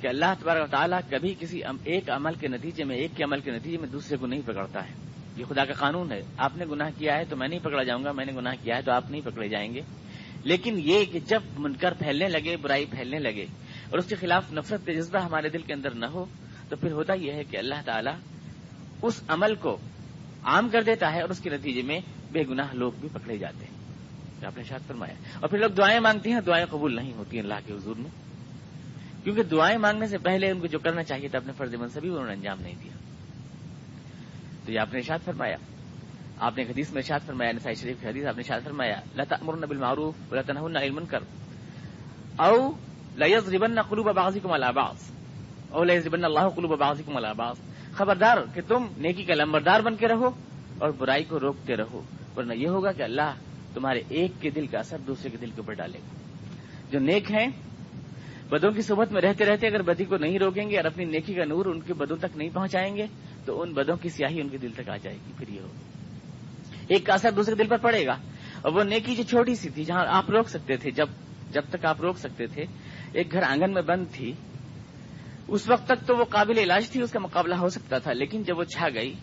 کہ 0.00 0.06
اللہ 0.06 0.34
تبارک 0.40 0.70
تعالیٰ 0.70 1.00
کبھی 1.10 1.34
کسی 1.38 1.60
ایک 1.84 2.10
عمل 2.10 2.34
کے 2.34 2.48
نتیجے 2.48 2.84
میں، 2.84 2.96
ایک 2.96 3.10
کے 3.16 3.24
عمل 3.24 3.40
کے 3.40 3.50
نتیجے 3.50 3.76
میں 3.76 3.88
دوسرے 3.88 4.16
کو 4.16 4.26
نہیں 4.26 4.42
پکڑتا 4.44 4.88
ہے۔ 4.88 4.94
یہ 5.36 5.44
خدا 5.44 5.64
کا 5.64 5.72
قانون 5.72 6.12
ہے۔ 6.12 6.22
آپ 6.36 6.56
نے 6.56 6.64
گناہ 6.70 6.90
کیا 6.98 7.16
ہے 7.16 7.24
تو 7.24 7.36
میں 7.36 7.48
نہیں 7.48 7.60
پکڑا 7.62 7.82
جاؤں 7.82 8.04
گا، 8.04 8.12
میں 8.12 8.24
نے 8.24 8.32
گناہ 8.32 8.54
کیا 8.62 8.76
ہے 8.76 8.82
تو 8.82 8.92
آپ 8.92 9.10
نہیں 9.10 9.20
پکڑے 9.24 9.48
جائیں 9.48 9.74
گے۔ 9.74 9.80
لیکن 10.44 10.74
یہ 10.78 11.04
کہ 11.04 11.18
جب 11.20 11.42
منکر 11.58 11.94
پھیلنے 11.94 12.28
لگے، 12.28 12.56
برائی 12.56 12.84
پھیلنے 12.84 13.18
لگے 13.18 13.46
اور 13.90 13.98
اس 13.98 14.06
کے 14.06 14.14
خلاف 14.14 14.52
نفرت 14.52 14.86
کا 14.86 14.92
جذبہ 14.92 15.18
ہمارے 15.18 15.48
دل 15.48 15.62
کے 15.62 15.72
اندر 15.72 15.90
نہ 15.90 16.06
ہو، 16.06 16.24
تو 16.68 16.76
پھر 16.76 16.92
ہوتا 16.92 17.14
یہ 17.14 17.32
ہے 17.32 17.44
کہ 17.44 17.56
اللہ 17.56 17.74
تعالیٰ 17.84 18.14
اس 19.02 19.20
عمل 19.28 19.54
کو 19.54 19.78
عام 20.44 20.68
کر 20.68 20.82
دیتا 20.82 21.12
ہے 21.12 21.20
اور 21.20 21.28
اس 21.28 21.40
کے 21.40 21.50
نتیجے 21.50 21.82
میں 21.82 22.00
بے 22.32 22.42
گناہ 22.48 22.66
لوگ 22.72 22.92
بھی 23.00 23.08
پکڑے 23.12 23.36
جاتے 23.36 23.64
ہیں۔ 23.64 23.80
آپ 24.46 24.56
نے 24.56 24.64
شاید 24.64 24.88
فرمایا۔ 24.88 25.14
اور 25.40 25.48
پھر 25.48 25.58
لوگ 25.58 25.70
دعائیں 25.70 26.00
مانگتی 26.00 26.32
ہیں، 26.32 26.40
دعائیں 26.40 26.66
قبول 26.70 26.96
نہیں 26.96 27.12
ہوتی 27.12 27.36
ہیں 27.36 27.44
اللہ 27.44 27.54
کے 27.66 27.72
حضور 27.72 27.96
میں۔ 27.96 28.10
کیونکہ 29.24 29.42
دعائیں 29.42 29.78
مانگنے 29.78 30.06
سے 30.06 30.18
پہلے 30.18 30.50
ان 30.50 30.60
کو 30.60 30.66
جو 30.66 30.78
کرنا 30.78 31.02
چاہیے 31.02 31.28
تھا 31.28 31.38
اپنے 31.38 31.52
فرض 31.56 31.74
منصبی 31.74 32.08
انہوں 32.08 32.26
نے 32.26 32.32
انجام 32.32 32.60
نہیں 32.60 32.74
دیا۔ 32.84 32.92
تو 34.66 34.72
یہ 34.72 34.78
آپ 34.78 34.92
نے 34.92 34.98
ارشاد 34.98 35.18
فرمایا۔ 35.24 35.56
آپ 36.38 36.56
نے 36.56 36.62
حدیث 36.62 36.90
میں 36.90 37.02
ارشاد 37.02 37.26
فرمایا، 37.26 37.52
نسائی 37.52 37.74
شریف 37.74 37.96
کی 38.00 38.06
حدیث، 38.06 38.26
آپ 38.26 38.36
نے 38.36 38.42
ارشاد 38.42 38.60
فرمایا 38.64 39.00
لتا 39.16 39.36
امر 39.40 39.56
نبل 39.56 39.76
معروف 39.76 40.32
لطن 40.32 40.76
علم 40.76 41.00
کر 41.08 41.18
او 42.36 42.70
لیز 43.16 43.54
ربن 43.54 43.82
قلوب 43.82 44.12
بازی 44.12 44.40
کو 44.40 44.48
ملاباس 44.48 45.10
او 45.70 45.84
لیز 45.84 46.06
ربن 46.06 46.24
اللہ 46.24 46.48
قلوب 46.48 46.78
بازی 46.78 47.02
کو 47.02 47.12
ملاباس 47.12 47.56
خبردار 47.92 48.36
کہ 48.54 48.60
تم 48.68 48.86
نیکی 48.96 49.24
کا 49.24 49.34
لمبردار 49.34 49.80
بن 49.80 49.96
کے 49.96 50.08
رہو 50.08 50.30
اور 50.78 50.90
برائی 50.90 51.24
کو 51.24 51.40
روکتے 51.40 51.76
رہو، 51.76 52.02
ورنہ 52.36 52.52
یہ 52.52 52.68
ہوگا 52.68 52.92
کہ 52.92 53.02
اللہ 53.02 53.34
تمہارے 53.74 54.02
ایک 54.08 54.32
کے 54.40 54.50
دل 54.50 54.66
کا 54.66 54.78
اثر 54.78 54.98
دوسرے 54.98 55.30
کے 55.30 55.36
دل 55.36 55.46
کے 55.46 55.60
اوپر 55.60 55.72
ڈالے 55.72 55.98
گا۔ 55.98 56.14
جو 56.90 56.98
نیک 56.98 57.30
ہیں، 57.30 57.46
بدوں 58.48 58.70
کی 58.70 58.82
صحبت 58.82 59.12
میں 59.12 59.22
رہتے 59.22 59.44
رہتے 59.44 59.66
اگر 59.66 59.82
بدی 59.82 60.04
کو 60.04 60.16
نہیں 60.16 60.38
روکیں 60.38 60.70
گے 60.70 60.76
اور 60.76 60.84
اپنی 60.84 61.04
نیکی 61.04 61.34
کا 61.34 61.44
نور 61.44 61.66
ان 61.66 61.80
کے 61.80 61.94
بدوں 61.94 62.16
تک 62.16 62.36
نہیں 62.36 62.48
پہنچائیں 62.54 62.96
گے، 62.96 63.06
تو 63.44 63.62
ان 63.62 63.72
بدوں 63.72 63.96
کی 63.96 64.08
سیاہی 64.08 64.40
ان 64.40 64.48
کے 64.48 64.58
دل 64.58 64.70
تک 64.76 64.88
آ 64.88 64.96
جائے 64.96 65.16
گی، 65.26 65.32
پھر 65.38 65.48
یہ 65.48 65.60
ہوگا۔ 65.60 65.80
ایک 66.88 67.06
کا 67.06 67.14
اثر 67.14 67.30
دوسرے 67.30 67.54
دل 67.54 67.66
پر 67.68 67.76
پڑے 67.76 68.06
گا۔ 68.06 68.16
اور 68.62 68.72
وہ 68.72 68.84
نیکی 68.84 69.16
جو 69.16 69.22
چھوٹی 69.22 69.54
سی 69.54 69.68
تھی، 69.68 69.84
جہاں 69.84 70.04
آپ 70.08 70.30
روک 70.30 70.48
سکتے 70.48 70.76
تھے، 70.76 70.90
جب 70.90 71.06
جب 71.50 71.62
تک 71.70 71.84
آپ 71.84 72.00
روک 72.00 72.18
سکتے 72.18 72.46
تھے 72.46 72.64
ایک 73.12 73.32
گھر 73.32 73.42
آنگن 73.42 73.72
میں 73.72 73.82
بند 73.82 74.04
تھی۔ 74.12 74.32
اس 75.48 75.70
وقت 75.70 75.86
تک 75.86 76.06
تو 76.06 76.16
وہ 76.16 76.24
قابل 76.24 76.58
علاج 76.58 76.90
تھی، 76.90 77.02
اس 77.02 77.10
کا 77.10 77.18
مقابلہ 77.18 77.54
ہو 77.54 77.68
سکتا 77.68 77.98
تھا، 77.98 78.12
لیکن 78.12 78.42
جب 78.42 78.58
وہ 78.58 78.64
چھا 78.64 78.88
گئی، 78.94 79.14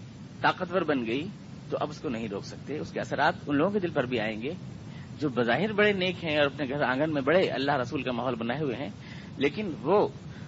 طاقتور 0.42 0.82
بن 0.82 1.06
گئی، 1.06 1.28
تو 1.70 1.78
اب 1.80 1.90
اس 1.90 2.00
کو 2.00 2.10
نہیں 2.10 2.28
روک 2.28 2.46
سکتے۔ 2.46 2.80
اس 2.80 2.92
کے 2.92 3.00
اثرات 3.00 3.34
ان 3.48 3.56
لوگوں 3.56 3.72
کے 3.72 3.80
دل 3.80 3.90
پر 3.90 4.04
بھی 4.04 4.20
آئیں 4.20 4.42
گے۔ 4.42 4.50
جو 5.20 5.30
بظاہر 5.30 5.74
بڑے 5.74 5.94
نیک 5.94 6.24
ہیں 6.24 6.38
اور 6.38 6.46
اپنے 6.46 6.66
گھر 6.70 6.82
آنگن 6.82 7.14
میں 7.14 7.22
بڑے 7.22 7.48
اللہ 7.48 7.72
رسول 7.72 8.04
کا 8.04 8.12
ماحول 8.12 8.36
بنائے 8.36 8.64
ہوئے 8.64 8.76
ہیں، 8.76 8.90
لیکن 9.38 9.72
وہ 9.82 10.08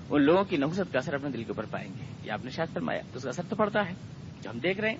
ان 0.09 0.23
لوگوں 0.23 0.43
کی 0.43 0.57
نحوست 0.57 0.93
کا 0.93 0.97
اثر 0.97 1.13
اپنے 1.13 1.29
دل 1.29 1.43
کے 1.43 1.51
اوپر 1.51 1.65
پائیں 1.65 1.87
گے۔ 1.87 2.05
یہ 2.23 2.31
آپ 2.31 2.45
نے 2.45 2.51
شاید 2.51 2.73
فرمایا، 2.73 3.01
تو 3.01 3.17
اس 3.17 3.23
کا 3.23 3.29
اثر 3.29 3.43
تو 3.49 3.55
پڑتا 3.55 3.89
ہے۔ 3.89 3.93
جو 4.41 4.49
ہم 4.49 4.59
دیکھ 4.59 4.79
رہے 4.79 4.89
ہیں، 4.89 4.97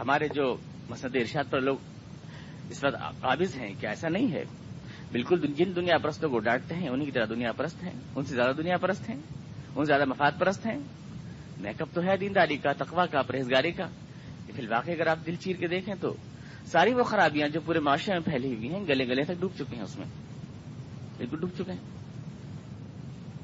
ہمارے 0.00 0.28
جو 0.28 0.56
مسند 0.90 1.16
ارشاد 1.16 1.44
پر 1.50 1.60
لوگ 1.60 1.76
اس 2.70 2.84
وقت 2.84 3.20
قابض 3.20 3.56
ہیں 3.56 3.74
کہ 3.80 3.86
ایسا 3.86 4.08
نہیں 4.08 4.32
ہے۔ 4.32 4.44
بالکل 5.12 5.46
جن 5.46 5.76
دنیا 5.76 5.98
پرستوں 5.98 6.30
کو 6.30 6.38
ڈانٹتے 6.38 6.74
ہیں 6.74 6.88
انہیں 6.88 7.06
کی 7.06 7.12
طرح 7.12 7.24
دنیا 7.28 7.52
پرست 7.52 7.84
ہیں۔ 7.84 7.92
ان 8.14 8.24
سے 8.24 8.34
زیادہ 8.34 8.54
دنیا 8.56 8.76
پرست 8.76 9.10
ہیں، 9.10 9.16
ان 9.76 9.84
سے 9.84 9.86
زیادہ 9.86 10.04
مفاد 10.04 10.32
پرست 10.38 10.66
ہیں۔ 10.66 10.78
میک 11.60 11.82
اپ 11.82 11.88
تو 11.94 12.02
ہے 12.02 12.16
دینداری 12.16 12.56
کا 12.56 12.72
تقوا 12.72 13.06
کا، 13.06 13.22
پرہیزگاری 13.22 13.72
کا۔ 13.72 13.86
پھر 14.46 14.70
واقعی 14.70 14.94
اگر 14.94 15.06
آپ 15.06 15.26
دل 15.26 15.34
چیر 15.34 15.56
کے 15.56 15.66
دیکھیں 15.66 15.94
تو 16.00 16.14
ساری 16.66 16.94
وہ 16.94 17.02
خرابیاں 17.02 17.48
جو 17.48 17.60
پورے 17.60 17.80
معاشرے 17.80 18.14
میں 18.14 18.22
پھیلی 18.22 18.54
ہوئی 18.54 18.74
ہیں، 18.74 18.84
گلے 18.88 19.08
گلے 19.08 19.24
تک 19.24 19.34
ڈوب 19.40 19.50
چکے 19.54 19.76
ہیں 19.76 19.82
اس 19.82 19.98
میں۔ 19.98 20.06
بالکل 21.18 21.36
ڈوب 21.40 21.50
چکے 21.54 21.72
ہیں۔ 21.72 21.80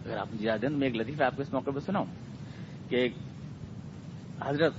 اگر 0.06 0.16
آپ 0.16 0.28
دن 0.62 0.72
میں 0.72 0.88
ایک 0.88 0.96
لطیفہ 0.96 1.22
آپ 1.22 1.36
کو 1.36 1.42
اس 1.42 1.52
موقع 1.52 1.70
پہ 1.70 1.78
سناؤں 1.78 2.06
کہ 2.88 3.08
حضرت، 4.44 4.72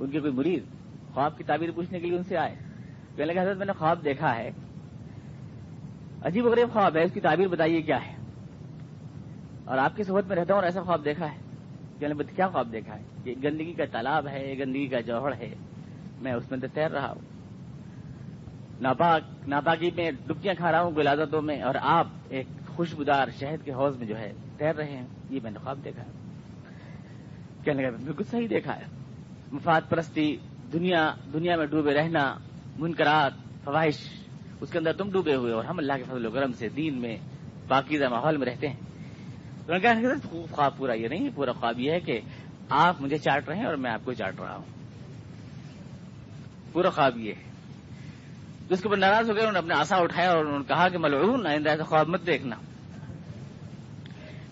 ان 0.00 0.10
کے 0.10 0.20
کوئی 0.20 0.32
مرید 0.32 0.62
خواب 1.14 1.38
کی 1.38 1.44
تعبیر 1.44 1.70
پوچھنے 1.70 2.00
کے 2.00 2.06
لیے 2.06 2.18
ان 2.18 2.24
سے 2.24 2.36
آئے۔ 2.36 2.54
کہنے 3.16 3.32
لگے، 3.32 3.40
حضرت 3.40 3.56
میں 3.56 3.66
نے 3.66 3.72
خواب 3.72 4.04
دیکھا 4.04 4.36
ہے۔ 4.36 4.50
عجیب 6.26 6.46
غریب 6.46 6.72
خواب 6.72 6.96
ہے۔ 6.96 7.02
اس 7.02 7.12
کی 7.12 7.20
تعبیر 7.20 7.48
بتائیے 7.48 7.82
کیا 7.82 8.06
ہے؟ 8.06 8.16
اور 9.64 9.78
آپ 9.78 9.96
کی 9.96 10.02
صحبت 10.02 10.24
میں 10.26 10.36
رہتا 10.36 10.54
ہوں 10.54 10.58
اور 10.60 10.64
ایسا 10.64 10.82
خواب 10.82 11.04
دیکھا 11.04 11.26
ہے 11.32 11.38
کیا 12.36 12.48
خواب 12.48 12.72
دیکھا 12.72 12.96
ہے؟ 12.96 13.02
کہ 13.24 13.34
گندگی 13.44 13.72
کا 13.72 13.84
تالاب 13.92 14.28
ہے، 14.28 14.54
گندگی 14.58 14.86
کا 14.86 15.00
جوہر 15.00 15.32
ہے۔ 15.32 15.54
میں 16.20 16.32
اس 16.32 16.50
میں 16.50 16.58
تو 16.58 16.66
تیر 16.74 16.90
رہا 16.90 17.08
ہوں۔ 17.08 17.20
ناپاک، 18.80 19.48
ناپاکی 19.48 19.90
میں 19.96 20.10
ڈبکیاں 20.26 20.54
کھا 20.54 20.72
رہا 20.72 20.82
ہوں 20.82 20.90
گلازتوں 20.90 21.42
میں 21.42 21.62
اور 21.62 21.74
آپ 21.80 22.06
ایک 22.28 22.46
خوشبودار 22.66 23.28
شہد 23.40 23.64
کے 23.64 23.72
حوض 23.72 23.96
میں 23.96 24.06
جو 24.06 24.18
ہے 24.18 24.32
تیر 24.56 24.74
رہے 24.74 24.96
ہیں۔ 24.96 25.06
یہ 25.30 25.40
میں 25.42 25.50
نے 25.50 25.58
خواب 25.58 25.78
دیکھا 25.84 26.02
ہے۔ 26.02 26.10
کہنے 27.64 27.82
لگا 27.82 27.96
بالکل 28.04 28.24
صحیح 28.24 28.46
دیکھا 28.50 28.76
ہے۔ 28.76 28.84
مفاد 29.52 29.80
پرستی، 29.88 30.36
دنیا 30.72 31.14
دنیا 31.32 31.56
میں 31.56 31.66
ڈوبے 31.66 31.94
رہنا، 31.94 32.38
منکرات، 32.78 33.32
فواہش 33.64 34.25
اس 34.60 34.70
کے 34.70 34.78
اندر 34.78 34.92
تم 34.92 35.10
ڈوبے 35.10 35.34
ہوئے 35.34 35.52
اور 35.52 35.64
ہم 35.64 35.78
اللہ 35.78 35.92
کے 35.92 36.02
فضل 36.02 36.26
و 36.26 36.30
کرم 36.30 36.52
سے 36.52 36.68
دین 36.68 37.00
میں 37.00 37.16
پاکیزہ 37.68 38.04
ماحول 38.04 38.36
میں 38.36 38.46
رہتے 38.46 38.68
ہیں۔ 38.68 38.76
خواب 40.50 40.76
پورا، 40.76 40.92
یہ 40.92 41.08
نہیں، 41.08 41.28
پورا 41.34 41.52
خواب 41.52 41.80
یہ 41.80 41.90
ہے 41.92 42.00
کہ 42.00 42.20
آپ 42.68 43.00
مجھے 43.00 43.18
چاٹ 43.18 43.48
رہے 43.48 43.56
ہیں 43.56 43.66
اور 43.66 43.74
میں 43.74 43.90
آپ 43.90 44.00
کو 44.04 44.12
چاٹ 44.12 44.40
رہا 44.40 44.56
ہوں۔ 44.56 44.64
پورا 46.72 46.90
خواب 46.90 47.18
یہ 47.18 47.32
ہے۔ 47.32 47.42
جس 48.70 48.82
کے 48.82 48.88
اوپر 48.88 48.96
ناراض 48.96 49.30
ہو 49.30 49.34
گئے، 49.34 49.42
انہوں 49.42 49.52
نے 49.52 49.58
اپنا 49.58 49.80
آسا 49.80 49.96
اٹھایا 49.96 50.30
اور 50.30 50.44
انہوں 50.44 50.58
نے 50.58 50.64
کہا 50.68 50.88
کہ 50.88 50.98
ملعون، 50.98 51.46
آئندہ 51.46 51.70
ایسا 51.70 51.82
خواب 51.82 52.08
مت 52.08 52.26
دیکھنا۔ 52.26 52.56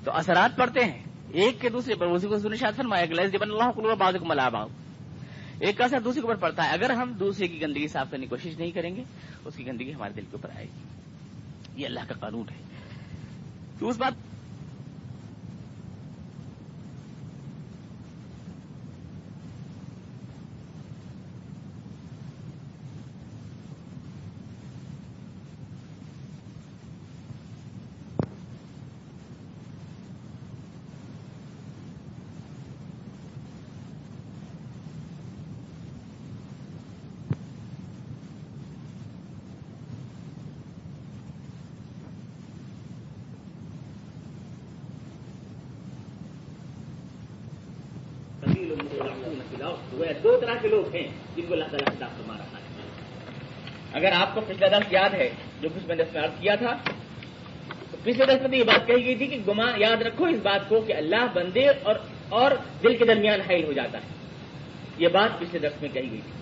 تو 0.04 0.12
اثرات 0.12 0.56
پڑتے 0.56 0.84
ہیں۔ 0.84 1.02
ایک 1.32 1.61
کے 1.61 1.68
دوسرے 1.68 1.94
پر، 1.94 2.06
اسی 2.06 2.28
کو 2.28 2.38
سنی 2.38 2.56
شاد 2.56 2.73
فرمایا 2.76 3.06
کہ 3.06 3.38
بن 3.38 3.50
اللہ 3.50 3.70
کو 3.70 3.96
بعض 3.96 4.14
کو 4.18 4.25
ایک 5.58 5.80
اثر 5.80 6.00
دوسرے 6.00 6.20
کے 6.20 6.26
اوپر 6.26 6.40
پڑتا 6.40 6.64
ہے۔ 6.64 6.70
اگر 6.70 6.90
ہم 6.90 7.12
دوسرے 7.12 7.49
کی 7.49 7.61
گندگی 7.61 7.88
صاف 7.88 8.11
کرنے 8.11 8.26
کی 8.26 8.30
کوشش 8.30 8.58
نہیں 8.58 8.70
کریں 8.70 8.96
گے، 8.96 9.04
اس 9.44 9.54
کی 9.56 9.66
گندگی 9.66 9.94
ہمارے 9.94 10.12
دل 10.12 10.20
کے 10.20 10.37
اوپر 10.37 10.49
آئے 10.56 10.66
گی۔ 10.66 10.82
یہ 11.82 11.87
اللہ 11.87 12.00
کا 12.08 12.14
قانون 12.14 12.44
ہے۔ 12.50 12.64
تو 13.78 13.88
اس 13.88 13.96
بات 13.96 14.23
دو 50.22 50.38
طرح 50.40 50.54
کے 50.62 50.68
لوگ 50.68 50.94
ہیں 50.94 51.08
جن 51.36 51.42
کو 51.48 51.54
اللہ 51.54 51.64
تعالیٰ 51.64 51.96
کتاب 51.96 52.10
فرما 52.16 52.34
رہا 52.38 52.44
ہے۔ 52.44 52.54
اگر 53.92 54.12
آپ 54.12 54.34
کو 54.34 54.40
پچھلا 54.40 54.78
درخت 54.78 54.92
یاد 54.92 55.10
ہے 55.10 55.30
جو 55.60 55.68
کچھ 55.74 55.86
میں 55.86 55.96
نے 55.96 56.02
اس 56.02 56.14
میں 56.14 56.22
عرض 56.22 56.40
کیا 56.40 56.54
تھا، 56.54 56.76
تو 57.90 57.96
پچھلے 58.02 58.26
درخت 58.26 58.46
میں 58.46 58.58
یہ 58.58 58.64
بات 58.64 58.86
کہی 58.86 59.04
گئی 59.04 59.14
تھی 59.14 59.26
کہ 59.26 59.38
گمان 59.48 59.80
یاد 59.80 60.02
رکھو 60.02 60.24
اس 60.24 60.38
بات 60.42 60.68
کو 60.68 60.80
کہ 60.80 60.92
اللہ 60.92 61.26
بندے 61.34 61.68
اور 61.68 61.94
اور 62.28 62.50
دل 62.82 62.96
کے 62.96 63.04
درمیان 63.04 63.40
حائل 63.40 63.64
ہو 63.64 63.72
جاتا 63.72 63.98
ہے۔ 63.98 64.08
یہ 64.98 65.08
بات 65.08 65.30
پچھلے 65.38 65.58
درخت 65.58 65.82
میں 65.82 65.90
کہی 65.92 66.10
گئی 66.10 66.20
تھی 66.24 66.32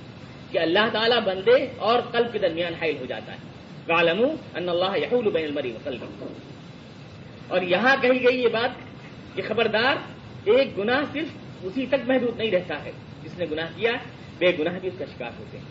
کہ 0.51 0.59
اللہ 0.59 0.89
تعالیٰ 0.93 1.21
بندے 1.21 1.67
اور 1.77 1.99
قلب 2.11 2.33
کے 2.33 2.39
درمیان 2.39 2.75
حائل 2.75 2.97
ہو 3.01 3.07
جاتا 3.07 3.33
ہے۔ 3.33 3.39
کالم 3.87 4.23
ان 4.55 4.69
اللہ 4.69 4.99
یحول 4.99 5.31
بین 5.31 5.45
المری 5.45 5.73
وقلب 5.73 6.05
اور 7.49 7.63
یہاں 7.63 7.97
کہی 8.01 8.25
گئی 8.25 8.43
یہ 8.43 8.49
بات 8.49 8.71
کہ 9.37 9.43
خبردار، 9.49 9.97
ایک 10.45 10.79
گناہ 10.79 11.03
صرف 11.13 11.29
اسی 11.63 11.87
تک 11.87 12.09
محدود 12.09 12.37
نہیں 12.37 12.51
رہتا 12.51 12.85
ہے۔ 12.85 12.93
جس 13.23 13.39
نے 13.39 13.47
گناہ 13.51 13.69
کیا، 13.77 13.93
بے 14.39 14.53
گناہ 14.59 14.79
بھی 14.79 14.89
اس 14.89 14.95
کا 14.99 15.05
شکار 15.15 15.31
ہوتے 15.39 15.59
ہیں۔ 15.59 15.65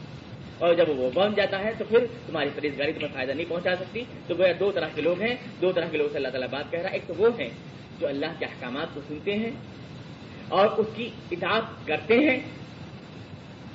اور 0.57 0.73
جب 0.73 0.89
وہ 0.89 1.11
بن 1.13 1.33
جاتا 1.33 1.59
ہے، 1.59 1.71
تو 1.77 1.85
پھر 1.89 2.05
تمہاری 2.27 2.49
پرہیزگاری 2.55 2.93
تمہیں 2.93 3.13
فائدہ 3.13 3.31
نہیں 3.31 3.45
پہنچا 3.49 3.75
سکتی۔ 3.75 4.03
تو 4.27 4.35
وہ 4.37 4.45
دو 4.59 4.71
طرح 4.71 4.87
کے 4.95 5.01
لوگ 5.01 5.21
ہیں۔ 5.21 5.35
دو 5.61 5.71
طرح 5.71 5.85
کے 5.91 5.97
لوگ 5.97 6.07
سے 6.11 6.17
اللہ 6.17 6.27
تعالیٰ 6.27 6.49
بات 6.49 6.71
کہہ 6.71 6.79
رہا 6.79 6.89
ہے۔ 6.89 6.93
ایک 6.93 7.07
تو 7.07 7.13
وہ 7.17 7.29
ہیں 7.39 7.49
جو 7.99 8.07
اللہ 8.07 8.25
کے 8.39 8.45
احکامات 8.45 8.87
کو 8.93 9.01
سنتے 9.07 9.37
ہیں 9.37 9.51
اور 10.47 10.65
اس 10.65 10.87
کی 10.95 11.09
اطاعت 11.31 11.87
کرتے 11.87 12.19
ہیں۔ 12.19 12.39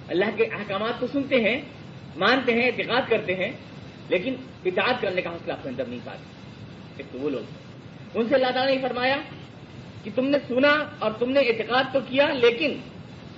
اللہ 0.08 0.24
کے 0.36 0.44
احکامات 0.44 1.00
کو 1.00 1.06
سنتے 1.06 1.40
ہیں، 1.40 1.62
مانتے 2.16 2.52
ہیں، 2.52 2.66
اعتقاد 2.66 3.02
کرتے 3.08 3.34
ہیں، 3.34 3.52
لیکن 4.08 4.34
اطاعت 4.64 4.94
کرنے 5.00 5.22
کا 5.22 5.30
حوصلہ 5.30 5.52
اپنے 5.52 5.70
اندر 5.70 5.84
نہیں 5.84 6.00
پاتے۔ 6.04 6.24
ایک 6.96 7.12
تو 7.12 7.18
وہ 7.18 7.30
لوگ 7.30 7.40
ان 8.14 8.28
سے 8.28 8.34
اللہ 8.34 8.50
تعالیٰ 8.54 8.74
نے 8.74 8.82
فرمایا 8.82 9.16
کہ 10.06 10.12
تم 10.14 10.26
نے 10.26 10.38
سنا 10.48 10.84
اور 10.98 11.10
تم 11.18 11.30
نے 11.30 11.40
اعتقاد 11.40 11.84
تو 11.92 11.98
کیا، 12.08 12.26
لیکن 12.34 12.72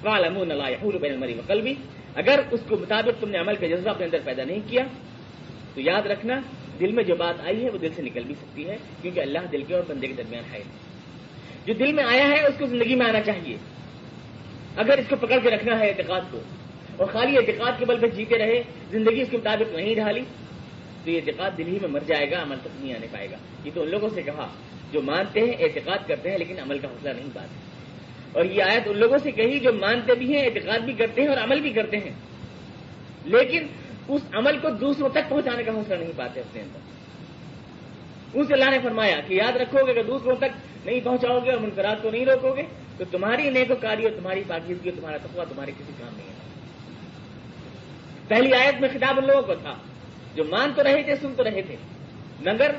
بین 0.03 1.13
المری 1.13 1.35
وقل 1.35 1.61
بھی 1.61 1.75
اگر 2.15 2.41
اس 2.51 2.61
کے 2.69 2.77
مطابق 2.77 3.21
تم 3.21 3.29
نے 3.29 3.39
عمل 3.39 3.57
کا 3.57 3.67
جذبہ 3.67 3.91
اپنے 3.91 4.05
اندر 4.05 4.19
پیدا 4.25 4.45
نہیں 4.45 4.61
کیا، 4.67 4.83
تو 5.75 5.81
یاد 5.81 6.07
رکھنا، 6.07 6.41
دل 6.81 6.93
میں 6.93 7.05
جو 7.05 7.15
بات 7.15 7.41
آئی 7.47 7.65
ہے 7.65 7.71
وہ 7.71 7.79
دل 7.79 7.89
سے 7.97 8.03
نکل 8.03 8.23
بھی 8.23 8.35
سکتی 8.35 8.69
ہے، 8.69 8.77
کیونکہ 9.03 9.21
اللہ 9.21 9.39
دل 9.53 9.63
کے 9.63 9.75
اور 9.75 9.83
بندے 9.89 10.07
کے 10.07 10.13
درمیان 10.13 10.45
ہے۔ 10.53 10.63
جو 11.67 11.75
دل 11.75 11.93
میں 11.93 12.05
آیا 12.05 12.29
ہے، 12.29 12.47
اس 12.47 12.55
کو 12.59 12.67
زندگی 12.67 12.95
میں 12.95 13.07
آنا 13.07 13.21
چاہیے۔ 13.21 13.57
اگر 14.77 14.99
اس 14.99 15.05
کو 15.09 15.17
پکڑ 15.17 15.39
کے 15.43 15.51
رکھنا 15.51 15.79
ہے 15.79 15.89
اعتقاد 15.89 16.21
کو، 16.31 16.41
اور 16.97 17.07
خالی 17.07 17.37
اعتقاد 17.37 17.73
کے 17.79 17.85
بل 17.85 17.99
پہ 18.01 18.07
جیتے 18.07 18.39
رہے، 18.39 18.63
زندگی 18.91 19.23
اس 19.23 19.29
کے 19.31 19.37
مطابق 19.37 19.75
نہیں 19.75 19.95
ڈھالی، 19.95 20.23
تو 21.05 21.11
یہ 21.11 21.21
اعتقاد 21.27 21.51
دل 21.59 21.67
ہی 21.67 21.79
میں 21.81 21.89
مر 21.89 22.01
جائے 22.07 22.31
گا، 22.31 22.43
عمل 22.43 22.57
تک 22.63 22.69
نہیں 22.81 22.95
آنے 22.95 23.07
پائے 23.11 23.31
گا۔ 23.31 23.37
یہ 23.65 23.71
تو 23.75 23.83
ان 23.83 23.89
لوگوں 23.89 24.09
سے 24.15 24.23
کہا۔ 24.23 24.49
جو 24.93 25.03
مانتے 25.03 25.41
ہیں 25.41 25.53
اعتقاد 25.53 26.09
کرتے 26.09 26.31
ہیں، 26.31 26.39
لیکن 26.39 26.61
عمل 26.61 26.79
کا 26.79 26.89
حوصلہ 26.89 27.11
نہیں 27.11 27.29
پاتے 27.33 27.57
اور 28.33 28.45
یہ 28.45 28.63
آیت 28.63 28.83
ان 28.87 28.99
لوگوں 28.99 29.19
سے 29.19 29.31
کہی 29.31 29.61
جو 29.61 29.73
مانتے 29.73 30.15
بھی 30.15 30.37
ہیں، 30.37 30.45
اعتقاد 30.47 30.79
بھی 30.79 30.93
کرتے 30.93 31.23
ہیں 31.23 31.29
اور 31.29 31.37
عمل 31.37 31.61
بھی 31.61 31.73
کرتے 31.73 31.97
ہیں۔ 31.97 32.13
لیکن 33.25 33.67
اس 34.09 34.23
عمل 34.33 34.59
کو 34.59 34.71
دوسروں 34.71 35.09
تک 35.09 35.29
پہنچانے 35.29 35.63
کا 35.63 35.73
حوصلہ 35.73 35.95
نہیں 35.95 36.13
پاتے 36.17 36.41
اپنے 36.41 36.63
اندر 36.63 36.79
اس 38.35 38.47
اللہ 38.51 38.71
نے 38.71 38.79
فرمایا 38.83 39.21
کہ 39.27 39.35
یاد 39.35 39.57
رکھو 39.57 39.87
گے 39.87 39.95
کہ 39.95 40.03
دوسروں 40.03 40.37
تک 40.37 40.87
نہیں 40.87 41.01
پہنچاؤ 41.05 41.39
گے 41.45 41.51
اور 41.51 41.59
منقرات 41.59 42.03
کو 42.03 42.11
نہیں 42.11 42.27
روکو 42.27 42.57
گے، 42.57 42.63
تو 42.99 43.05
تمہاری 43.11 43.51
نیک 43.51 43.71
کاری 43.81 44.05
اور 44.05 44.13
تمہاری 44.13 44.43
پاکیزگی 44.47 44.91
اور 44.91 44.99
تمہارا 45.01 45.17
تقوا 45.17 45.45
تمہارے 45.45 45.71
کسی 45.71 45.93
کام 45.99 46.17
نہیں 46.17 46.29
ہے۔ 46.29 46.35
پہلی 48.29 48.55
آیت 48.55 48.81
میں 48.81 48.89
خطاب 48.93 49.19
ان 49.19 49.27
لوگوں 49.27 49.43
کو 49.43 49.55
تھا، 49.55 49.75
جو 50.35 50.45
مان 50.45 50.73
تو 50.77 50.83
رہے 50.83 51.03
تھے، 51.03 51.17
سن 51.17 51.33
تو 51.37 51.45
رہے 51.45 51.63
تھے، 51.63 51.77
مگر 52.41 52.71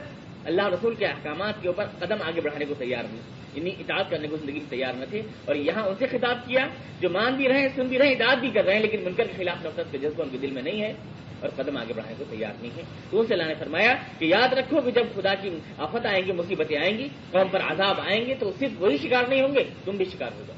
اللہ 0.46 0.68
رسول 0.68 0.96
کے 0.96 1.06
احکامات 1.06 1.62
کے 1.62 1.68
اوپر 1.68 1.86
قدم 2.00 2.16
آگے 2.22 2.42
بڑھانے 2.42 2.66
کو 2.66 2.74
تیار 2.78 3.04
نہیں۔ 3.04 3.22
یعنی 3.54 3.70
اطاعت 3.80 4.10
کرنے 4.10 4.28
کو 4.28 4.38
زندگی 4.38 4.60
میں 4.60 4.70
تیار 4.70 4.94
نہ 4.94 5.06
تھے 5.10 5.22
اور 5.46 5.56
یہاں 5.56 5.84
ان 5.84 5.94
سے 6.00 6.08
خطاب 6.08 6.38
کیا، 6.48 6.68
جو 7.00 7.10
مان 7.10 7.36
بھی 7.36 7.48
رہے 7.48 7.60
ہیں، 7.60 7.68
سن 7.76 7.88
بھی 7.88 8.00
رہے 8.00 8.08
ہیں، 8.08 8.14
اطاعت 8.14 8.38
بھی 8.38 8.50
کر 8.50 8.66
رہے 8.66 8.74
ہیں، 8.74 8.82
لیکن 8.82 9.02
منکر 9.04 9.24
کے 9.28 9.34
خلاف 9.38 9.66
نفرت 9.66 9.92
کا 9.92 9.98
جذبہ 9.98 10.24
ان 10.24 10.30
کے 10.30 10.38
دل 10.38 10.52
میں 10.52 10.62
نہیں 10.62 10.82
ہے 10.82 10.94
اور 11.40 11.50
قدم 11.56 11.78
آگے 11.78 11.94
بڑھانے 11.94 12.16
کو 12.18 12.24
تیار 12.30 12.52
نہیں 12.62 12.78
ہے۔ 12.78 12.82
تو 13.10 13.20
ان 13.20 13.26
سے 13.28 13.34
اللہ 13.34 13.44
نے 13.44 13.54
فرمایا 13.60 13.96
کہ 14.20 14.26
یاد 14.26 14.54
رکھو 14.54 14.82
کہ 14.82 14.92
جب 14.92 15.04
خدا 15.16 15.34
کی 15.36 15.50
آفت 15.78 16.06
آئیں 16.06 16.26
گی، 16.26 16.32
مصیبتیں 16.32 16.78
آئیں 16.78 16.98
گی، 16.98 17.08
قوم 17.32 17.48
پر 17.52 17.60
عذاب 17.60 18.00
آئیں 18.00 18.26
گے، 18.26 18.36
تو 18.40 18.52
صرف 18.60 18.72
وہی 18.78 18.98
شکار 18.98 19.24
نہیں 19.30 19.42
ہوں 19.42 19.56
گے، 19.56 19.64
تم 19.86 19.96
بھی 19.96 20.06
شکار 20.06 20.30
ہو 20.36 20.44
جاؤ۔ 20.48 20.58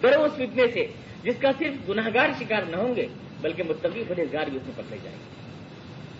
ڈرو 0.00 0.24
اس 0.24 0.32
فتنے 0.32 0.66
سے 0.72 0.86
جس 1.22 1.34
کا 1.40 1.50
صرف 1.58 1.88
گناہ 1.88 2.08
گار 2.14 2.28
شکار 2.38 2.62
نہ 2.62 2.76
ہوں 2.76 2.96
گے، 2.96 3.06
بلکہ 3.40 3.62
متقی 3.62 4.04
پرہیزگار 4.08 4.46
بھی 4.46 4.56
اس 4.56 4.66
میں 4.66 4.72
پکڑے 4.76 4.98
جائیں 5.02 5.18
گے۔ 5.18 5.37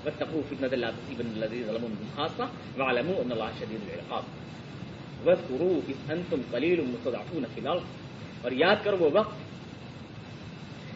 بس 0.05 0.19
تقو 0.19 0.41
فتنت 0.49 0.73
اللہ 0.73 0.87
تصیب 0.87 1.19
الذین 1.19 1.95
خاصہ 2.17 2.43
وعلموا 2.79 3.15
ان 3.21 3.33
اللہ 3.33 3.51
شدید 3.59 3.83
العقاب. 3.93 4.23
وذکروا 5.27 5.81
اذ 5.89 6.11
انتم 6.11 6.41
قلیل 6.51 6.81
مستضعفون 6.81 7.45
فی 7.55 7.61
الارض 7.61 7.81
اور 8.43 8.53
یاد 8.53 8.77
کرو 8.85 8.97
وہ 8.99 9.11
وقت، 9.13 9.37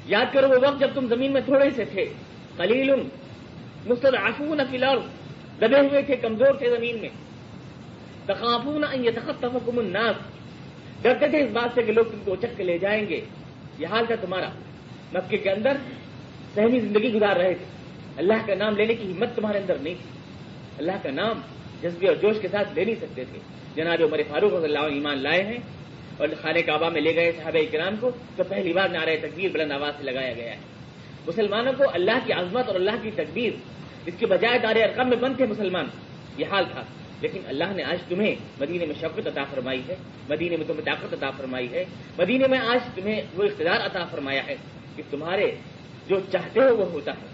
یاد 0.06 0.26
کرو 0.32 0.48
وہ 0.48 0.66
وقت 0.66 0.80
جب 0.80 0.90
تم 0.94 1.06
زمین 1.08 1.32
میں 1.32 1.40
تھوڑے 1.44 1.70
سے 1.76 1.84
تھے، 1.84 2.12
قلیل 2.56 2.90
مستضعفون 3.86 4.60
فی 4.70 4.76
الارض 4.76 5.02
دبے 5.60 5.80
ہوئے 5.80 6.02
تھے، 6.02 6.16
کمزور 6.16 6.54
تھے 6.54 6.70
زمین 6.76 6.98
میں. 7.00 7.08
تخافون 8.26 8.84
ان 8.84 9.04
يتخطفكم 9.04 9.78
الناس. 9.78 10.16
ڈرتے 11.02 11.28
تھے 11.28 11.44
اس 11.44 11.50
بات 11.52 11.74
سے 11.74 11.82
کہ 11.82 11.92
لوگ 11.92 12.04
تم 12.04 12.18
کو 12.24 12.32
اچک 12.32 12.56
کے 12.56 12.64
لے 12.64 12.78
جائیں 12.78 13.08
گے. 13.08 13.20
یہ 13.78 13.86
حال 13.86 14.06
تھا 14.06 14.14
تمہارا. 14.20 14.48
مکے 15.12 15.36
کے 15.36 15.50
اندر 15.50 15.76
سہمی 16.54 16.80
زندگی 16.80 17.12
گزار 17.12 17.36
رہے 17.36 17.54
تھے. 17.54 17.64
اللہ 18.16 18.46
کا 18.46 18.54
نام 18.54 18.76
لینے 18.76 18.94
کی 18.94 19.12
ہمت 19.12 19.28
تمہارے 19.36 19.58
اندر 19.58 19.74
نہیں 19.74 19.94
تھی۔ 19.94 20.10
اللہ 20.78 20.92
کا 21.02 21.10
نام 21.10 21.40
جذبے 21.82 22.08
اور 22.08 22.16
جوش 22.16 22.36
کے 22.42 22.48
ساتھ 22.48 22.68
لے 22.74 22.84
نہیں 22.84 22.94
سکتے 22.94 23.24
تھے۔ 23.24 23.38
جناب 23.74 24.02
عمر 24.02 24.20
فاروق 24.28 24.52
رضی 24.54 24.64
اللہ 24.64 24.78
ایمان 24.78 25.18
لائے 25.18 25.42
ہیں 25.42 25.58
اور 26.16 26.28
خانہ 26.42 26.58
کعبہ 26.66 26.88
میں 26.88 27.00
لے 27.00 27.14
گئے 27.14 27.32
صحابہ 27.32 27.72
کرام 27.72 27.94
کو 28.00 28.10
تو 28.36 28.44
پہلی 28.44 28.72
بار 28.72 28.88
نعرہ 28.88 29.16
تکبیر 29.22 29.50
بلند 29.52 29.72
آواز 29.72 29.94
سے 29.98 30.02
لگایا 30.02 30.32
گیا 30.32 30.50
ہے۔ 30.50 30.56
مسلمانوں 31.26 31.72
کو 31.78 31.84
اللہ 31.92 32.18
کی 32.26 32.32
عظمت 32.32 32.66
اور 32.66 32.74
اللہ 32.74 32.90
کی 33.02 33.10
تکبیر، 33.14 33.52
اس 34.06 34.14
کے 34.18 34.26
بجائے 34.26 34.58
دار 34.58 34.76
ارقم 34.76 35.08
میں 35.08 35.16
بند 35.16 35.36
تھے 35.36 35.46
مسلمان۔ 35.46 35.86
یہ 36.36 36.46
حال 36.50 36.64
تھا۔ 36.72 36.82
لیکن 37.20 37.40
اللہ 37.46 37.64
نے 37.76 37.82
آج 37.82 37.98
تمہیں 38.08 38.34
مدینے 38.60 38.86
میں 38.86 38.94
شوقت 39.00 39.26
عطا 39.26 39.44
فرمائی 39.44 39.82
ہے۔ 39.88 39.96
مدینے 40.28 40.56
میں 40.56 40.66
تمہیں 40.66 40.84
طاقت 40.84 41.12
عطا 41.12 41.30
فرمائی 41.30 41.68
ہے۔ 41.70 41.84
مدینے 42.18 42.46
میں 42.46 42.58
آج 42.58 42.80
تمہیں 42.94 43.22
وہ 43.34 43.42
اقتدار 43.42 43.86
عطا 43.86 44.06
فرمایا 44.10 44.46
ہے 44.46 44.56
کہ 44.96 45.02
تمہارے 45.10 45.50
جو 46.08 46.20
چاہتے 46.32 46.60
ہو 46.60 46.76
وہ 46.76 46.90
ہوتا 46.90 47.12
ہے۔ 47.12 47.26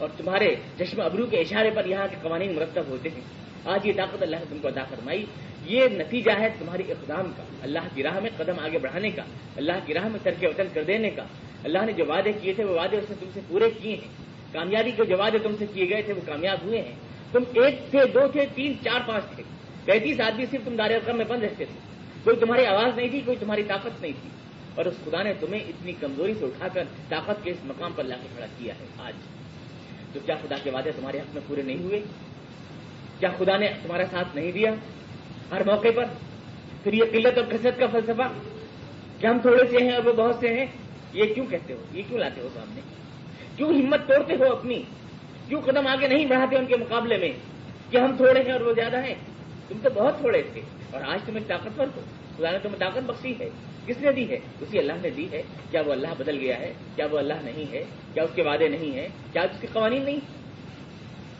اور 0.00 0.08
تمہارے 0.16 0.54
چشم 0.78 1.00
ابرو 1.00 1.26
کے 1.26 1.36
اشارے 1.36 1.70
پر 1.74 1.86
یہاں 1.86 2.06
کے 2.10 2.16
قوانین 2.22 2.52
مرتب 2.54 2.82
ہوتے 2.88 3.08
ہیں۔ 3.08 3.20
آج 3.64 3.86
یہ 3.86 3.92
طاقت 3.96 4.22
اللہ 4.22 4.36
نے 4.36 4.44
تم 4.48 4.56
کو 4.62 4.68
عطا 4.68 4.84
فرمائی۔ 4.84 5.26
یہ 5.64 5.84
نتیجہ 5.92 6.30
ہے 6.38 6.48
تمہاری 6.58 6.82
اقدام 6.88 7.32
کا، 7.36 7.42
اللہ 7.62 7.78
کی 7.94 8.02
راہ 8.02 8.20
میں 8.20 8.30
قدم 8.36 8.60
آگے 8.60 8.78
بڑھانے 8.78 9.10
کا، 9.10 9.22
اللہ 9.56 9.72
کی 9.86 9.94
راہ 9.94 10.08
میں 10.08 10.18
ترک 10.22 10.44
وطن 10.44 10.66
کر 10.72 10.84
دینے 10.84 11.10
کا۔ 11.10 11.24
اللہ 11.64 11.78
نے 11.86 11.92
جو 11.92 12.04
وعدے 12.06 12.32
کیے 12.32 12.52
تھے، 12.52 12.64
وہ 12.64 12.80
وعدے 12.80 12.96
اس 12.96 13.10
نے 13.10 13.16
تم 13.20 13.26
سے 13.34 13.40
پورے 13.48 13.70
کیے 13.82 13.92
ہیں۔ 13.92 14.08
کامیابی 14.52 14.90
کے 14.90 15.04
جو 15.04 15.16
وعدے 15.18 15.38
تم 15.38 15.54
سے 15.58 15.66
کیے 15.74 15.88
گئے 15.88 16.02
تھے، 16.02 16.12
وہ 16.12 16.20
کامیاب 16.26 16.58
ہوئے 16.64 16.82
ہیں۔ 16.82 16.94
تم 17.32 17.42
ایک 17.54 17.74
تھے، 17.90 18.06
دو 18.14 18.28
تھے، 18.32 18.46
تین، 18.54 18.74
چار، 18.84 19.00
پانچ 19.06 19.24
تھے۔ 19.34 19.42
پینتیس 19.84 20.20
آدمی 20.20 20.46
صرف 20.50 20.60
تم 20.64 20.76
دار 20.76 20.90
میں 21.12 21.24
بند 21.24 21.42
رہتے 21.42 21.64
تھے۔ 21.64 21.78
کوئی 22.24 22.36
تمہاری 22.36 22.66
آواز 22.66 22.96
نہیں 22.96 23.08
تھی، 23.08 23.20
کوئی 23.20 23.36
تمہاری 23.40 23.62
طاقت 23.62 24.02
نہیں 24.02 24.12
تھی۔ 24.22 24.30
اور 24.74 24.84
اس 24.84 24.94
خدا 25.04 25.22
نے 25.22 25.32
تمہیں 25.40 25.60
اتنی 25.60 25.92
کمزوری 25.92 26.34
سے 26.38 26.44
اٹھا 26.44 26.68
کر 26.68 26.84
طاقت 27.08 27.44
کے 27.44 27.50
اس 27.50 27.56
مقام 27.64 27.92
پر 27.96 28.04
لا 28.04 28.16
کے 28.22 28.28
کھڑا 28.34 28.46
کیا 28.58 28.74
ہے۔ 28.74 28.86
آج 28.98 29.39
تو 30.12 30.20
کیا 30.26 30.34
خدا 30.42 30.56
کے 30.62 30.70
وعدے 30.70 30.90
تمہارے 30.96 31.18
حق 31.18 31.34
میں 31.34 31.42
پورے 31.46 31.62
نہیں 31.62 31.82
ہوئے؟ 31.82 32.00
کیا 33.18 33.28
خدا 33.38 33.56
نے 33.56 33.68
تمہارا 33.82 34.02
ساتھ 34.10 34.36
نہیں 34.36 34.52
دیا 34.52 34.70
ہر 35.50 35.60
موقع 35.66 35.88
پر؟ 35.94 36.04
پھر 36.82 36.92
یہ 36.92 37.04
قلت 37.12 37.38
اور 37.38 37.46
کثرت 37.48 37.78
کا 37.78 37.86
فلسفہ 37.92 38.28
کہ 39.18 39.26
ہم 39.26 39.38
تھوڑے 39.38 39.66
سے 39.70 39.78
ہیں 39.78 39.92
اور 39.92 40.06
وہ 40.06 40.12
بہت 40.12 40.36
سے 40.40 40.48
ہیں، 40.48 40.66
یہ 41.12 41.34
کیوں 41.34 41.46
کہتے 41.50 41.72
ہو؟ 41.72 41.78
یہ 41.92 42.02
کیوں 42.08 42.18
لاتے 42.18 42.40
ہو 42.40 42.48
سامنے 42.54 42.80
کیوں 43.56 43.70
ہمت 43.74 44.08
توڑتے 44.08 44.34
ہو 44.34 44.52
اپنی؟ 44.52 44.82
کیوں 45.48 45.60
قدم 45.60 45.86
آگے 45.86 46.08
نہیں 46.08 46.26
بڑھاتے 46.26 46.56
ان 46.56 46.66
کے 46.66 46.76
مقابلے 46.76 47.16
میں 47.16 47.32
کہ 47.90 47.96
ہم 47.96 48.16
تھوڑے 48.16 48.42
ہیں 48.42 48.52
اور 48.52 48.60
وہ 48.60 48.72
زیادہ 48.72 49.02
ہیں؟ 49.02 49.14
تم 49.68 49.78
تو 49.82 49.90
بہت 49.94 50.18
تھوڑے 50.18 50.42
تھے 50.52 50.60
اور 50.90 51.00
آج 51.06 51.18
تمہیں 51.26 51.44
طاقتور 51.46 51.86
ہو، 51.96 52.00
خدا 52.36 52.50
نے 52.50 52.58
تمہیں 52.62 52.78
طاقت 52.78 53.02
بخشی 53.06 53.34
ہے۔ 53.40 53.48
کس 53.86 53.96
نے 54.00 54.12
دی 54.12 54.30
ہے؟ 54.30 54.38
اسی 54.60 54.78
اللہ 54.78 54.92
نے 55.02 55.10
دی 55.10 55.28
ہے۔ 55.32 55.42
کیا 55.70 55.82
وہ 55.86 55.92
اللہ 55.92 56.08
بدل 56.18 56.38
گیا 56.38 56.58
ہے؟ 56.58 56.72
کیا 56.96 57.06
وہ 57.10 57.18
اللہ 57.18 57.34
نہیں 57.44 57.72
ہے؟ 57.72 57.84
کیا 58.14 58.22
اس 58.22 58.30
کے 58.34 58.42
وعدے 58.42 58.68
نہیں 58.68 58.96
ہے 58.96 59.08
کیا 59.32 59.42
اس 59.42 59.60
کے 59.60 59.66
قوانین 59.72 60.02
نہیں؟ 60.02 60.20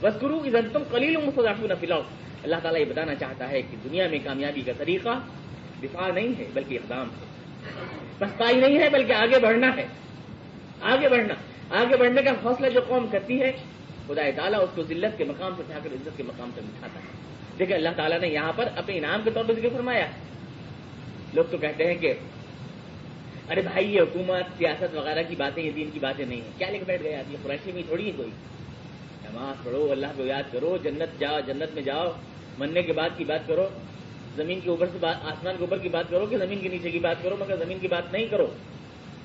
بس 0.00 0.22
گرو 0.22 0.38
کی 0.38 0.50
تم 0.72 0.82
کلیل 0.90 1.16
مسافر 1.16 1.86
نہ 1.88 1.94
اللہ 2.42 2.56
تعالیٰ 2.62 2.80
یہ 2.80 2.84
بتانا 2.84 3.14
چاہتا 3.14 3.50
ہے 3.50 3.62
کہ 3.62 3.76
دنیا 3.84 4.08
میں 4.10 4.18
کامیابی 4.24 4.62
کا 4.62 4.72
طریقہ 4.78 5.18
دفاع 5.82 6.10
نہیں 6.10 6.38
ہے، 6.38 6.44
بلکہ 6.54 6.74
اقدام 6.74 7.08
ہے۔ 7.10 7.26
پسپائی 8.18 8.56
نہیں 8.56 8.78
ہے، 8.78 8.90
بلکہ 8.90 9.12
آگے 9.12 9.38
بڑھنا 9.38 9.76
ہے۔ 9.76 9.86
آگے 10.80 11.08
بڑھنا۔ 11.08 11.34
آگے 11.70 11.96
بڑھنے 11.96 12.22
کا 12.22 12.30
حوصلہ 12.30 12.66
جو 12.68 12.80
قوم 12.88 13.06
کرتی 13.12 13.40
ہے، 13.40 13.52
خدا 14.06 14.22
تعالیٰ 14.36 14.60
اس 14.60 14.68
کو 14.74 14.82
ذلت 14.82 15.18
کے 15.18 15.24
مقام 15.24 15.52
سے 15.56 15.62
اٹھا 15.68 15.78
کر 15.84 15.92
عزت 15.92 16.16
کے 16.16 16.22
مقام 16.22 16.50
سے 16.54 16.60
اٹھاتا 16.60 17.00
ہے۔ 17.00 17.06
دیکھیں 17.58 17.76
اللہ 17.76 17.88
تعالیٰ 17.96 18.20
نے 18.20 18.28
یہاں 18.28 18.52
پر 18.56 18.68
اپنے 18.76 18.98
انعام 18.98 19.20
کے 19.24 19.30
طور 19.30 19.44
پر 19.44 19.54
ذکر 19.54 19.68
فرمایا۔ 19.72 20.06
لوگ 21.32 21.44
تو 21.50 21.58
کہتے 21.58 21.86
ہیں 21.86 21.94
کہ 21.94 22.12
ارے 23.50 23.60
بھائی، 23.60 23.94
یہ 23.94 24.00
حکومت، 24.00 24.58
سیاست 24.58 24.96
وغیرہ 24.96 25.22
کی 25.28 25.36
باتیں، 25.36 25.62
یہ 25.62 25.70
دین 25.70 25.90
کی 25.92 25.98
باتیں 25.98 26.24
نہیں 26.24 26.40
ہیں۔ 26.40 26.50
کیا 26.58 26.70
لکھ 26.70 26.84
بیٹھ 26.86 27.02
گئے 27.02 27.16
آپ 27.16 27.32
یہ 27.32 27.36
قریشی 27.42 27.72
میں 27.72 27.82
تھوڑی 27.86 28.06
ہے 28.06 28.12
کوئی۔ 28.16 28.30
نماز 29.24 29.64
پڑھو، 29.64 29.88
اللہ 29.90 30.06
کو 30.16 30.26
یاد 30.26 30.42
کرو، 30.52 30.78
جنت 30.82 31.20
جاؤ، 31.20 31.40
جنت 31.46 31.74
میں 31.74 31.82
جاؤ، 31.82 32.12
مرنے 32.58 32.82
کے 32.82 32.92
بعد 32.92 33.08
کی 33.16 33.24
بات 33.24 33.40
کرو، 33.46 33.68
زمین 34.36 34.60
کے 34.60 34.70
اوپر 34.70 34.86
سے 34.86 35.06
آسمان 35.06 35.54
کے 35.58 35.60
اوپر 35.60 35.78
کی 35.78 35.88
بات 35.88 36.04
کرو 36.10 36.26
کہ 36.26 36.38
زمین 36.38 36.58
کے 36.58 36.68
نیچے 36.68 36.90
کی 36.90 36.98
بات 36.98 37.16
کرو، 37.22 37.36
مگر 37.40 37.56
زمین 37.56 37.78
کی 37.78 37.88
بات 37.88 38.12
نہیں 38.12 38.26
کرو۔ 38.26 38.46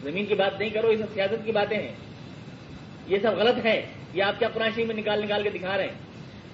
زمین 0.03 0.25
کی 0.25 0.35
بات 0.35 0.59
نہیں 0.59 0.69
کرو، 0.69 0.91
یہ 0.91 0.97
سب 0.97 1.05
سیاست 1.13 1.45
کی 1.45 1.51
باتیں 1.51 1.77
ہیں۔ 1.77 1.91
یہ 3.07 3.17
سب 3.21 3.31
غلط 3.37 3.65
ہے 3.65 3.85
یہ 4.13 4.23
آپ 4.23 4.39
کیا 4.39 4.47
قرآن 4.53 4.69
شریف 4.75 4.87
میں 4.87 4.95
نکال 4.95 5.23
نکال 5.23 5.43
کے 5.43 5.49
دکھا 5.49 5.77
رہے 5.77 5.83
ہیں؟ 5.83 5.93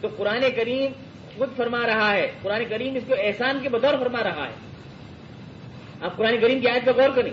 تو 0.02 0.08
قرآن 0.18 0.44
کریم 0.56 0.92
خود 1.38 1.50
فرما 1.56 1.88
رہا 1.88 2.14
ہے۔ 2.14 2.32
قرآن 2.42 2.64
کریم 2.70 2.96
اس 2.96 3.04
کو 3.08 3.14
احسان 3.18 3.60
کے 3.64 3.70
بطور 3.70 3.94
فرما 4.00 4.24
رہا 4.24 4.48
ہے۔ 4.48 4.71
آپ 6.02 6.18
قرآن 6.18 6.36
کریم 6.42 6.60
کی 6.60 6.68
آیت 6.68 6.86
پہ 6.86 6.92
غور 6.92 7.10
کریں۔ 7.16 7.32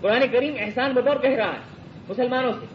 قرآن 0.00 0.22
کریم 0.32 0.54
احسان 0.58 0.92
بطور 0.92 1.16
کہہ 1.16 1.30
رہا 1.30 1.52
ہے 1.52 1.58
مسلمانوں 2.08 2.52
سے۔ 2.60 2.66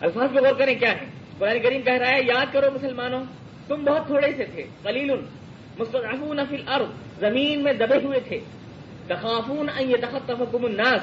الفاظ 0.00 0.28
پہ 0.34 0.40
غور 0.40 0.54
کریں 0.58 0.78
کیا 0.78 0.92
ہے۔ 0.92 1.06
قرآن 1.38 1.58
کریم 1.62 1.82
کہہ 1.82 1.92
رہا 1.92 2.10
ہے، 2.10 2.20
یاد 2.26 2.46
کرو 2.52 2.66
مسلمانوں، 2.74 3.24
تم 3.68 3.84
بہت 3.84 4.06
تھوڑے 4.06 4.28
سے 4.36 4.44
تھے 4.44 4.62
کلیل 4.82 5.10
مستضعفون 5.78 6.40
فی 6.48 6.56
الارض، 6.56 7.20
زمین 7.20 7.62
میں 7.62 7.72
دبے 7.72 7.96
ہوئے 8.04 8.20
تھے۔ 8.20 8.40
تخافون 9.06 9.68
ان 9.68 9.90
يتخطفكم 9.90 10.64
الناس۔ 10.64 11.02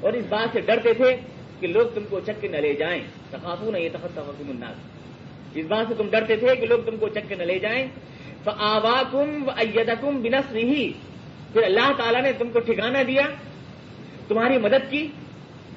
اور 0.00 0.12
اس 0.12 0.24
بات 0.28 0.48
سے 0.52 0.60
ڈرتے 0.60 0.94
تھے 0.94 1.16
کہ 1.60 1.66
لوگ 1.66 1.86
تم 1.94 2.02
کو 2.10 2.20
چک 2.20 2.40
کے 2.40 2.48
نہ 2.48 2.56
لے 2.56 2.74
جائیں۔ 2.74 3.02
تخافون 3.30 3.74
ان 3.74 3.82
يتخطفكم 3.82 4.50
الناس۔ 4.50 4.76
اس 5.54 5.66
بات 5.66 5.86
سے 5.88 5.94
تم 5.94 6.08
ڈرتے 6.10 6.36
تھے 6.36 6.56
کہ 6.56 6.66
لوگ 6.66 6.78
تم 6.78 6.96
کو 6.96 7.08
چک 7.08 7.28
کے 7.28 7.34
نہ 7.34 7.42
لے 7.42 7.58
جائیں۔ 7.58 7.86
فآواکم 8.44 9.44
وایدکم 9.46 10.22
بنصرہ 10.22 11.17
پھر 11.52 11.62
اللہ 11.62 11.92
تعالیٰ 11.96 12.22
نے 12.22 12.32
تم 12.32 12.50
کو 12.50 12.60
ٹھکانہ 12.60 12.98
دیا، 12.98 13.22
تمہاری 14.28 14.58
مدد 14.58 14.90
کی، 14.90 15.08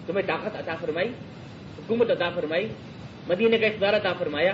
تمہیں 0.06 0.28
طاقت 0.28 0.56
عطا 0.56 0.76
فرمائی، 0.82 1.08
حکومت 1.78 2.12
عطا 2.12 2.30
فرمائی 2.30 2.68
مدینے 3.28 3.58
کا 3.58 3.68
اقتدار 3.68 3.94
عطا 3.94 4.14
فرمایا۔ 4.14 4.52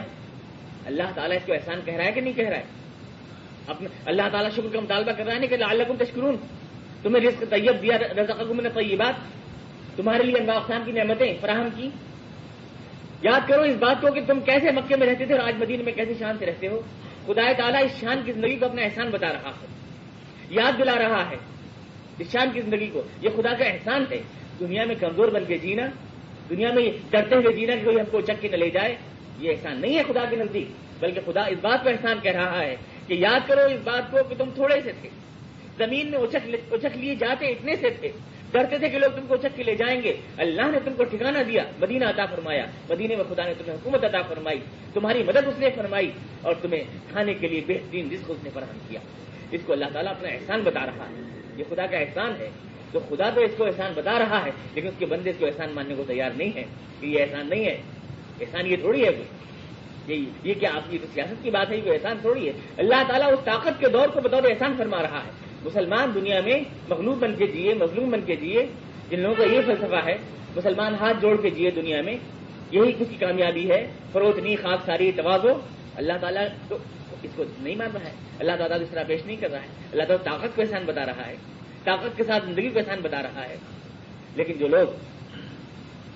اللہ 0.86 1.04
تعالیٰ 1.16 1.38
اس 1.38 1.44
کو 1.46 1.54
احسان 1.54 1.80
کہہ 1.86 1.94
رہا 1.94 2.06
ہے 2.06 2.12
کہ 2.12 2.22
نہیں 2.22 2.34
کہہ 2.34 2.50
رہا 2.50 2.58
ہے؟ 2.58 2.64
اپنے 3.68 3.88
اللہ 4.06 4.22
تعالیٰ 4.32 4.52
شکر 4.52 4.68
کا 4.74 4.80
مطالبہ 4.80 5.12
کر 5.12 5.26
رہا 5.26 5.34
ہے 5.34 5.40
نہیں 5.40 5.50
کہ 5.50 5.64
اللہ 5.64 5.84
تشکرون۔ 6.00 6.36
تمہیں 7.04 7.28
رزق 7.28 7.44
طیب 7.50 7.82
دیا، 7.82 7.98
رزقکم 7.98 8.62
نے 8.62 8.70
طیبات 8.70 9.14
تمہارے 9.98 10.24
لیے 10.24 10.36
انواع 10.40 10.56
اقسام 10.56 10.82
کی 10.86 10.92
نعمتیں 10.92 11.38
فراہم 11.42 11.68
کی۔ 11.76 11.90
یاد 13.22 13.48
کرو 13.48 13.62
اس 13.62 13.76
بات 13.76 14.02
کو 14.02 14.12
کہ 14.12 14.22
تم 14.28 14.40
کیسے 14.40 14.72
مکے 14.72 14.96
میں 14.96 15.08
رہتے 15.08 15.26
تھے 15.26 15.38
اور 15.38 15.48
آج 15.48 15.56
مدینے 15.58 15.84
میں 15.84 15.94
کیسے 15.94 16.14
شان 16.20 16.36
سے 16.40 16.46
رہتے 16.46 16.68
ہو۔ 16.68 16.82
خدا 17.26 17.52
تعالیٰ 17.58 17.84
اس 17.84 17.92
شان 18.00 18.22
کی 18.26 18.32
زندگی 18.32 18.56
کو 18.56 18.66
اپنا 18.66 18.82
احسان 18.82 19.10
بتا 19.10 19.34
رہا 19.34 19.50
ہے۔ 19.50 19.87
یاد 20.50 20.80
دلا 20.80 20.96
رہا 20.96 21.30
ہے 21.30 21.36
اس 22.20 22.36
کی 22.54 22.62
زندگی 22.62 22.90
کو۔ 22.94 23.02
یہ 23.22 23.30
خدا 23.36 23.54
کا 23.60 23.66
احسان 23.66 24.06
ہے۔ 24.12 24.22
دنیا 24.60 24.86
میں 24.86 24.96
کمزور 25.00 25.28
بن 25.28 25.46
کے 25.46 25.58
جینا، 25.58 25.86
دنیا 26.50 26.74
میں 26.74 26.92
ڈرتے 27.10 27.36
ہوئے 27.36 27.56
جینا 27.56 27.76
کہ 27.76 27.84
کوئی 27.84 28.00
ہم 28.00 28.06
کو 28.12 28.22
چک 28.22 28.42
کے 28.42 28.48
نہ 28.48 28.56
لے 28.56 28.70
جائے، 28.70 28.96
یہ 29.40 29.52
احسان 29.52 29.82
نہیں 29.82 29.98
ہے 29.98 30.04
خدا 30.04 30.26
کے 30.30 30.36
نزدیک، 30.36 30.68
بلکہ 31.00 31.22
خدا 31.26 31.42
اس 31.42 31.58
بات 31.62 31.84
کو 31.84 31.90
احسان 31.90 32.18
کہہ 32.24 32.32
رہا 32.32 32.60
ہے 32.60 32.76
کہ 33.08 33.14
یاد 33.14 33.48
کرو 33.48 33.62
اس 33.62 33.80
بات 33.84 34.12
کو 34.12 34.18
کہ 34.30 34.36
تم 34.38 34.50
تھوڑے 34.56 34.82
سے 34.84 34.92
تھے۔ 35.02 35.10
زمین 35.78 36.12
میں 36.12 36.20
اچک 36.72 36.98
لیے 36.98 37.16
جاتے 37.16 37.46
اتنے 37.46 37.76
سے 37.76 37.90
تھے۔ 37.90 38.12
ڈرتے 38.52 38.78
تھے 38.78 38.90
کہ 38.90 39.00
لوگ 39.00 39.20
تم 39.20 39.26
کو 39.28 39.34
اچک 39.34 39.56
کے 39.56 39.64
لے 39.64 39.76
جائیں 39.76 40.02
گے۔ 40.04 40.14
اللہ 40.38 40.62
نے 40.62 40.78
تم 40.86 40.94
کو 40.98 41.04
ٹھکانا 41.04 41.42
دیا، 41.48 41.64
مدینہ 41.82 42.06
عطا 42.06 42.26
فرمایا۔ 42.26 42.66
مدینے 42.90 43.16
میں 43.16 43.24
خدا 43.30 43.46
نے 43.46 43.54
تمہیں 43.58 43.74
حکومت 43.74 44.04
عطا 44.04 44.22
فرمائی، 44.22 44.60
تمہاری 44.94 45.24
مدد 45.24 45.48
اس 45.48 45.60
نے 45.60 45.70
فرمائی 45.76 46.12
اور 46.42 46.56
تمہیں 46.62 46.84
کھانے 47.12 47.34
کے 47.34 47.48
لیے 47.48 47.62
بہترین 47.68 48.10
رزق 48.12 48.32
اس 48.32 48.44
نے 48.44 48.50
فراہم 48.54 48.78
کیا۔ 48.88 49.00
اس 49.52 49.62
کو 49.66 49.74
اللہ 49.74 49.86
تعالیٰ 49.94 50.12
اپنا 50.12 50.30
احسان 50.30 50.62
بتا 50.64 50.86
رہا 50.86 51.06
ہے۔ 51.10 51.40
یہ 51.58 51.64
خدا 51.70 51.86
کا 51.86 51.98
احسان 51.98 52.32
ہے۔ 52.40 52.50
تو 52.92 53.00
خدا 53.10 53.30
تو 53.30 53.42
اس 53.42 53.52
کو 53.58 53.66
احسان 53.66 53.92
بتا 53.96 54.20
رہا 54.20 54.46
ہے، 54.46 54.52
لیکن 54.76 54.88
اس 54.88 54.94
کے 55.00 55.06
بندے 55.06 55.30
اس 55.30 55.36
کو 55.40 55.46
احسان 55.46 55.70
ماننے 55.70 55.96
کو 55.98 56.04
تیار 56.08 56.32
نہیں 56.38 56.52
ہے۔ 56.56 56.64
کہ 57.00 57.06
یہ 57.06 57.22
احسان 57.22 57.50
نہیں 57.50 57.66
ہے۔ 57.66 57.82
احسان 58.42 58.68
یہ 58.68 58.76
تھوڑی 58.76 59.06
ہے۔ 59.06 59.10
کوئی 60.06 60.26
یہ 60.44 60.54
کیا 60.60 60.70
آپ 60.74 60.92
کی 60.92 60.98
سیاست 61.14 61.44
کی 61.44 61.50
بات 61.50 61.72
ہے 61.72 61.82
کوئی 61.82 61.96
احسان 61.96 62.18
تھوڑی 62.22 62.48
ہے۔ 62.48 62.54
اللہ 62.78 63.04
تعالیٰ 63.08 63.34
اس 63.34 63.40
طاقت 63.46 63.80
کے 63.80 63.90
دور 63.90 64.08
کو 64.08 64.22
بطور 64.22 64.44
احسان 64.44 64.74
فرما 64.78 65.02
رہا 65.02 65.22
ہے۔ 65.26 65.32
مسلمان 65.64 66.12
دنیا 66.16 66.42
میں 66.46 66.60
مغلوب 66.90 67.20
بن 67.20 67.36
کے 67.36 67.48
جیے، 67.48 67.74
مظلوم 67.74 68.10
بن 68.10 68.22
کے 68.26 68.36
جیے۔ 68.36 68.66
جن 69.10 69.20
لوگوں 69.20 69.36
کا 69.36 69.44
یہ 69.44 69.60
فلسفہ 69.66 70.06
ہے، 70.06 70.18
مسلمان 70.56 70.96
ہاتھ 70.96 71.18
جوڑ 71.22 71.42
کے 71.42 71.50
جیے 71.50 71.72
دنیا 71.72 72.02
میں۔ 72.02 72.18
یہی 72.72 72.92
کچھ 72.92 73.20
کامیابی 73.20 73.72
ہے 73.72 73.88
فروت 74.12 74.38
نہیں 74.38 74.56
خاص 74.62 74.80
ساری 74.86 75.12
توازو 75.16 75.60
اللہ 75.96 76.14
تعالیٰ 76.22 76.48
تو 76.68 76.78
اس 77.24 77.32
کو 77.36 77.44
نہیں 77.60 77.76
مان 77.76 77.90
رہا 77.94 78.06
ہے۔ 78.06 78.14
اللہ 78.40 78.52
تعالیٰ 78.58 78.82
اس 78.82 78.88
طرح 78.92 79.04
پیش 79.08 79.26
نہیں 79.26 79.38
کر 79.38 79.52
رہا 79.52 79.62
ہے۔ 79.62 79.68
اللہ 79.92 80.04
تعالیٰ 80.04 80.26
طاقت 80.26 80.56
کو 80.56 80.62
احسان 80.62 80.84
بتا 80.86 81.06
رہا 81.06 81.28
ہے۔ 81.28 81.36
طاقت 81.84 82.18
کے 82.18 82.24
ساتھ 82.24 82.46
زندگی 82.46 82.70
کو 82.70 82.80
احسان 82.80 83.00
بتا 83.02 83.22
رہا 83.22 83.46
ہے۔ 83.46 83.58
لیکن 84.36 84.54
جو 84.58 84.68
لوگ 84.68 84.88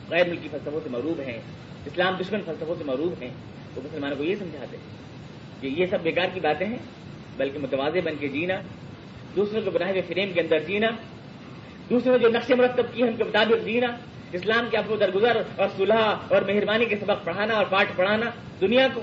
غیر 0.09 0.29
ملکی 0.29 0.47
فلسفوں 0.51 0.79
سے 0.83 0.89
معروب 0.89 1.19
ہیں، 1.19 1.41
اسلام 1.85 2.13
دشمن 2.21 2.39
فلسفوں 2.45 2.75
سے 2.77 2.83
معروب 2.83 3.21
ہیں، 3.21 3.29
وہ 3.75 3.81
مسلمانوں 3.85 4.17
کو 4.17 4.23
یہ 4.23 4.35
سمجھاتے 4.35 4.77
ہیں 4.77 4.83
کہ 5.61 5.67
یہ 5.67 5.85
سب 5.89 5.97
بیکار 6.03 6.27
کی 6.33 6.39
باتیں 6.39 6.67
ہیں، 6.67 6.77
بلکہ 7.37 7.59
متوازے 7.59 8.01
بن 8.01 8.13
کے 8.19 8.27
جینا، 8.27 8.53
دوسروں 9.35 9.61
کو 9.65 9.71
بنائے 9.71 9.91
ہوئے 9.91 10.01
فریم 10.01 10.33
کے 10.33 10.41
اندر 10.41 10.59
جینا، 10.59 10.87
دوسروں 11.89 12.17
جو 12.17 12.29
نقش 12.29 12.51
مرتب 12.51 12.83
کی 12.93 13.03
ہے 13.03 13.07
ان 13.07 13.15
کے 13.17 13.23
مطابق 13.23 13.65
جینا، 13.65 13.87
اسلام 14.31 14.67
کے 14.71 14.77
افو 14.77 14.95
درگزر 14.95 15.41
اور 15.55 15.67
صلح 15.77 16.15
اور 16.29 16.41
مہربانی 16.41 16.85
کے 16.85 16.95
سبق 16.95 17.25
پڑھانا 17.25 17.53
اور 17.53 17.65
پاٹ 17.69 17.87
پڑھانا، 17.95 18.25
دنیا 18.61 18.87
کو 18.93 19.01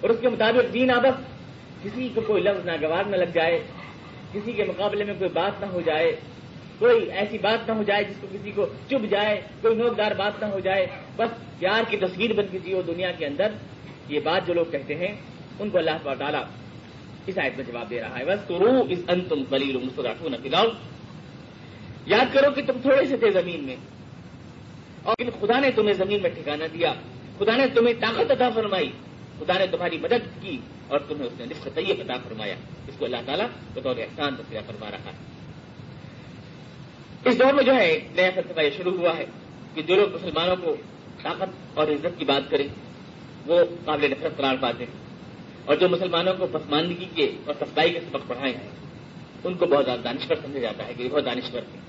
اور 0.00 0.10
اس 0.10 0.16
کے 0.20 0.28
مطابق 0.28 0.72
جینا، 0.72 0.98
بس 0.98 1.37
کسی 1.82 2.08
کو 2.14 2.20
کوئی 2.26 2.42
لفظ 2.42 2.64
ناگوار 2.66 3.04
نہ 3.04 3.16
لگ 3.16 3.30
جائے، 3.34 3.58
کسی 4.32 4.52
کے 4.52 4.64
مقابلے 4.64 5.04
میں 5.04 5.14
کوئی 5.18 5.30
بات 5.32 5.60
نہ 5.60 5.66
ہو 5.66 5.80
جائے، 5.80 6.10
کوئی 6.78 7.10
ایسی 7.10 7.38
بات 7.38 7.68
نہ 7.68 7.72
ہو 7.72 7.82
جائے 7.82 8.04
جس 8.04 8.16
کو 8.20 8.26
کسی 8.32 8.50
کو 8.54 8.66
چپ 8.88 9.10
جائے، 9.10 9.40
کوئی 9.62 9.74
نوکدار 9.76 10.12
بات 10.18 10.40
نہ 10.42 10.46
ہو 10.46 10.60
جائے، 10.60 10.86
بس 11.16 11.30
پیار 11.58 11.82
کی 11.90 11.96
تصویر 11.96 12.32
بن 12.32 12.46
کے 12.50 12.58
جیو 12.64 12.82
دنیا 12.86 13.10
کے 13.18 13.26
اندر۔ 13.26 13.48
یہ 14.08 14.20
بات 14.24 14.46
جو 14.46 14.54
لوگ 14.54 14.66
کہتے 14.70 14.94
ہیں، 14.94 15.12
ان 15.60 15.70
کو 15.70 15.78
اللہ 15.78 16.14
تعالیٰ 16.18 16.42
اس 17.26 17.38
آیت 17.38 17.56
میں 17.56 17.64
جواب 17.64 17.90
دے 17.90 18.00
رہا 18.00 18.18
ہے۔ 18.18 18.24
بس 18.24 18.40
تو 18.48 18.58
رو 18.58 18.70
اس 18.88 19.00
ان 19.08 19.20
تم 19.28 19.44
کلیل 19.50 19.76
مسکراٹو 19.76 20.28
نہ 20.28 20.36
پلاؤ 20.42 20.68
یاد 22.06 22.32
کرو 22.32 22.50
کہ 22.50 22.62
تم 22.66 22.76
تھوڑے 22.82 23.04
سے 23.06 23.16
تھے 23.16 23.30
زمین 23.32 23.64
میں، 23.64 23.76
اور 25.02 25.30
خدا 25.40 25.58
نے 25.60 25.70
تمہیں 25.70 25.94
زمین 25.94 26.22
میں 26.22 26.30
ٹھکانا 26.30 26.66
دیا، 26.72 26.92
خدا 27.38 27.56
نے 27.56 27.66
تمہیں 27.74 27.94
طاقت 28.00 28.30
عطا 28.30 28.48
فرمائی۔ 28.54 28.90
خدا 29.40 29.58
نے 29.58 29.66
تمہاری 29.66 29.98
مدد 29.98 30.42
کی 30.42 30.58
اور 30.88 31.00
تمہیں 31.08 31.26
اس 31.26 31.32
نے 31.38 31.44
نصف 31.44 31.68
طیب 31.74 32.00
عطا 32.00 32.14
فرمایا۔ 32.28 32.54
اس 32.88 32.94
کو 32.98 33.04
اللہ 33.04 33.16
تعالیٰ 33.26 33.46
بطور 33.74 33.96
احسان 33.96 34.36
تذکرہ 34.36 34.60
فرما 34.66 34.90
رہا 34.90 34.98
ہے۔ 34.98 35.12
اس 37.24 37.38
دور 37.38 37.52
میں 37.52 37.64
جو 37.64 37.74
ہے، 37.74 37.98
نیا 38.14 38.30
فلسفہ 38.34 38.60
یہ 38.60 38.70
شروع 38.76 38.92
ہوا 38.92 39.16
ہے 39.16 39.24
کہ 39.74 39.82
جو 39.82 39.94
لوگ 39.94 40.14
مسلمانوں 40.14 40.56
کو 40.62 40.76
طاقت 41.22 41.78
اور 41.78 41.88
عزت 41.88 42.18
کی 42.18 42.24
بات 42.24 42.50
کریں، 42.50 42.68
وہ 43.46 43.60
قابل 43.84 44.10
نفرت 44.10 44.36
قرار 44.36 44.54
پاتے 44.60 44.84
ہیں۔ 44.84 44.92
اور 45.64 45.76
جو 45.76 45.88
مسلمانوں 45.88 46.34
کو 46.38 46.46
پسماندگی 46.52 47.06
کے 47.14 47.30
اور 47.44 47.54
سفائی 47.60 47.92
کے 47.92 48.00
سبق 48.00 48.28
پڑھائے 48.28 48.52
ہیں، 48.52 48.70
ان 49.44 49.54
کو 49.54 49.66
بہت 49.66 49.84
زیادہ 49.84 50.00
دانشور 50.04 50.36
سمجھا 50.42 50.60
جاتا 50.60 50.86
ہے 50.86 50.94
کہ 50.94 51.02
یہ 51.02 51.08
بہت 51.08 51.24
دانشور 51.24 51.58
ہیں۔ 51.58 51.80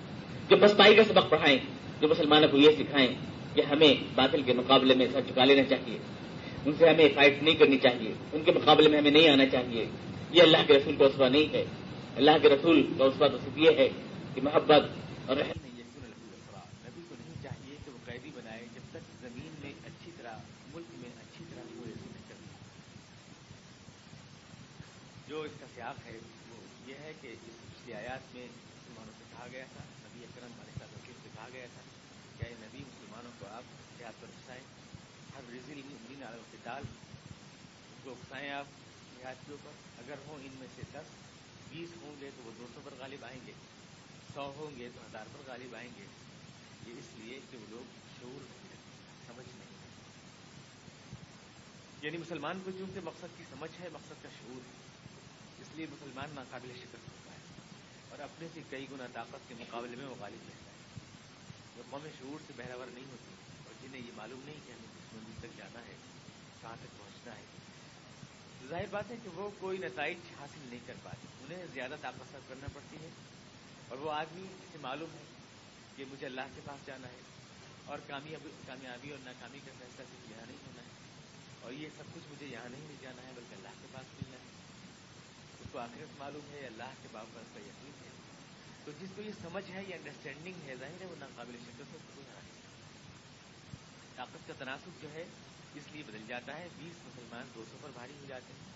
جو 0.49 0.57
پسپائی 0.57 0.95
کا 0.95 1.03
سبق 1.03 1.29
پڑھائیں، 1.29 1.57
جو 2.01 2.07
مسلمانوں 2.07 2.49
کو 2.49 2.57
یہ 2.57 2.71
سکھائیں 2.79 3.07
کہ 3.53 3.61
ہمیں 3.71 3.93
باطل 4.15 4.41
کے 4.41 4.53
مقابلے 4.53 4.95
میں 4.95 5.07
سر 5.13 5.21
چکا 5.29 5.45
لینا 5.45 5.63
چاہیے۔ 5.63 5.97
ان 6.65 6.73
سے 6.77 6.89
ہمیں 6.89 7.09
فائٹ 7.15 7.43
نہیں 7.43 7.55
کرنی 7.55 7.77
چاہیے۔ 7.77 8.13
ان 8.33 8.43
کے 8.43 8.51
مقابلے 8.51 8.89
میں 8.89 8.99
ہمیں 8.99 9.11
نہیں 9.11 9.29
آنا 9.29 9.45
چاہیے۔ 9.45 9.85
یہ 10.31 10.41
اللہ 10.41 10.57
کے 10.67 10.73
رسول 10.73 10.95
کا 10.95 11.05
اسوا 11.05 11.29
نہیں 11.29 11.53
ہے۔ 11.53 11.65
اللہ 12.15 12.31
کے 12.41 12.49
رسول 12.49 12.93
کا 12.97 13.03
اسوا 13.03 13.27
تو 13.27 13.37
صرف 13.37 13.57
یہ 13.57 13.69
ہے 13.77 13.89
کہ 14.35 14.41
محبت 14.41 14.83
اور 15.27 15.37
رحم 15.37 15.65
نبی 16.85 17.01
کو 17.09 17.15
نہیں 17.19 17.43
چاہیے 17.43 17.75
کہ 17.85 17.91
وہ 17.91 17.97
قیدی 18.05 18.31
بنائے، 18.35 18.65
جب 18.73 18.81
تک 18.91 18.99
زمین 19.21 19.51
میں 19.63 19.73
اچھی 19.85 20.11
طرح، 20.17 20.37
ملک 20.73 20.85
میں 20.91 21.09
اچھی 21.09 21.45
طرح 21.49 21.61
وہ 21.75 21.83
کر 22.29 22.35
جو 25.27 25.41
اس 25.41 25.51
کا 25.59 25.65
سیاق 25.75 26.05
ہے، 26.05 26.17
وہ 26.51 26.89
یہ 26.89 26.93
ہے 26.93 27.13
کہ 27.21 27.27
اس 27.27 27.39
پچھلی 27.43 27.93
آیات 27.93 28.35
میں 28.35 28.43
مسلمانوں 28.43 29.13
سے 29.17 29.23
کہا 29.31 29.47
گیا 29.51 29.65
تھا 29.73 29.83
نبی 30.03 30.25
اکرم 30.25 30.51
علیہ 30.61 30.85
سے 31.23 31.29
کہا 31.35 31.47
گیا 31.53 31.65
تھا 31.73 31.81
کہ 32.39 32.53
نبی 32.59 32.77
مسلمانوں 32.77 33.31
کو 33.39 33.45
آپ 33.47 33.63
حیات 34.01 34.21
پر 34.21 34.27
اکسائیں 34.27 34.63
ہر 35.35 35.53
رزل 35.53 35.81
مین 36.69 36.77
القتال 36.77 38.03
کو 38.03 38.11
اکسائیں 38.11 38.49
آپ 38.49 38.65
حیات 39.17 39.35
کے 39.45 39.51
اوپر۔ 39.51 39.71
اگر 39.97 40.15
ہوں 40.27 40.35
ان 40.35 40.55
میں 40.59 40.67
سے 40.75 40.81
دس، 40.91 41.05
بیس 41.69 41.89
ہوں 42.01 42.15
گے 42.21 42.29
تو 42.35 42.43
وہ 42.43 42.51
دو 42.59 42.67
سو 42.73 42.81
پر 42.83 42.93
غالب 42.99 43.25
آئیں 43.25 43.39
گے۔ 43.47 43.51
سو 44.33 44.53
ہوں 44.57 44.79
گے 44.79 44.89
تو 44.95 45.01
ہزار 45.01 45.25
پر 45.33 45.49
غالب 45.49 45.75
آئیں 45.75 45.89
گے۔ 45.97 46.05
یہ 46.87 46.93
اس 46.97 47.05
لیے 47.15 47.39
کہ 47.51 47.57
وہ 47.57 47.65
لوگ 47.69 47.99
شعور 48.19 48.43
نہیں 48.43 48.75
سمجھ 49.27 49.47
نہیں 49.47 49.77
یعنی 52.01 52.17
مسلمان 52.17 52.59
کو 52.65 52.71
چونکہ 52.71 52.99
مقصد 53.03 53.37
کی 53.37 53.43
سمجھ 53.49 53.81
ہے، 53.81 53.89
مقصد 53.93 54.23
کا 54.23 54.29
شعور 54.39 54.55
ہے۔ 54.55 54.71
اس 55.61 55.67
لیے 55.73 55.85
مسلمان 55.91 56.29
ناقابل 56.33 56.71
شکست 56.77 56.93
ہوتا 56.93 57.31
ہے۔ 57.31 57.37
اور 58.09 58.19
اپنے 58.19 58.47
سے 58.53 58.61
کئی 58.69 58.85
گنا 58.91 59.07
طاقت 59.13 59.49
کے 59.49 59.55
مقابلے 59.59 59.95
میں 59.95 60.05
وہ 60.05 60.15
غالب 60.19 60.49
رہتا 60.49 60.71
ہے۔ 60.71 60.77
وہ 61.77 61.83
قوم 61.89 62.07
شعور 62.19 62.39
سے 62.47 62.53
بہراور 62.57 62.87
نہیں 62.87 63.05
ہوتی 63.05 63.35
اور 63.65 63.73
جنہیں 63.81 64.01
یہ 64.01 64.11
معلوم 64.15 64.39
نہیں 64.45 64.59
کہ 64.67 64.71
ہمیں 64.71 64.87
کس 64.97 65.13
منزل 65.13 65.47
تک 65.47 65.57
جانا 65.57 65.79
ہے 65.79 66.08
کہاں 66.61 66.75
تک 66.81 66.99
پہنچنا 66.99 67.35
ہے۔ 67.35 67.43
ظاہر 68.69 68.85
بات 68.91 69.11
ہے 69.11 69.15
کہ 69.23 69.29
وہ 69.29 69.49
کوئی 69.59 69.77
نتائج 69.77 70.17
حاصل 70.39 70.59
نہیں 70.63 70.79
کر 70.85 70.93
پاتے۔ 71.03 71.27
انہیں 71.43 71.65
زیادہ 71.73 71.95
طاقت 72.01 72.31
صرف 72.31 72.49
کرنا 72.49 72.67
پڑتی 72.73 72.97
ہے۔ 72.97 73.09
اور 73.87 73.97
وہ 73.97 74.11
آدمی 74.11 74.41
جسے 74.41 74.77
معلوم 74.81 75.13
ہے 75.13 75.23
کہ 75.95 76.05
مجھے 76.11 76.25
اللہ 76.25 76.41
کے 76.55 76.61
پاس 76.65 76.85
جانا 76.85 77.07
ہے 77.07 77.19
اور 77.85 77.99
کامیابی 78.07 78.49
کامیابی 78.67 79.09
اور 79.09 79.19
ناکامی 79.23 79.59
کا 79.59 79.71
فیصلہ 79.79 80.05
صرف 80.05 80.31
یہاں 80.31 80.45
نہیں 80.47 80.57
ہونا 80.67 80.81
ہے۔ 80.81 80.87
اور 81.61 81.71
یہ 81.71 81.89
سب 81.97 82.03
کچھ 82.13 82.23
مجھے 82.31 82.45
یہاں 82.45 82.69
نہیں 82.69 82.87
لے 82.87 82.95
جانا 83.01 83.21
ہے، 83.21 83.31
بلکہ 83.35 83.55
اللہ 83.55 83.69
کے 83.81 83.87
پاس 83.91 84.05
ملنا 84.13 84.37
ہے۔ 84.37 84.51
اس 85.59 85.67
کو 85.71 85.79
آخرت 85.79 86.19
معلوم 86.19 86.51
ہے، 86.51 86.67
اللہ 86.67 86.89
کے 87.01 87.07
باپ 87.11 87.25
پر 87.33 87.39
اس 87.39 87.47
کا 87.53 87.59
یقین 87.59 87.91
ہے۔ 88.05 88.09
تو 88.85 88.91
جس 89.01 89.09
کو 89.15 89.21
یہ 89.21 89.31
سمجھ 89.41 89.71
ہے، 89.71 89.83
یہ 89.87 89.95
انڈرسٹینڈنگ 89.95 90.69
ہے، 90.69 90.75
ظاہر 90.75 91.01
ہے 91.01 91.05
وہ 91.05 91.15
ناقابل 91.19 91.57
شکست 91.65 91.93
ہے۔ 91.93 91.99
طاقت 94.15 94.47
کا 94.47 94.53
تناسب 94.57 95.01
جو 95.01 95.11
ہے 95.11 95.25
اس 95.75 95.83
لیے 95.91 96.03
بدل 96.07 96.23
جاتا 96.27 96.57
ہے، 96.57 96.67
بیس 96.77 96.95
مسلمان 97.05 97.47
دو 97.55 97.63
سو 97.71 97.77
پر 97.81 97.89
بھاری 97.93 98.13
ہو 98.21 98.25
جاتے 98.27 98.53
ہیں، 98.53 98.73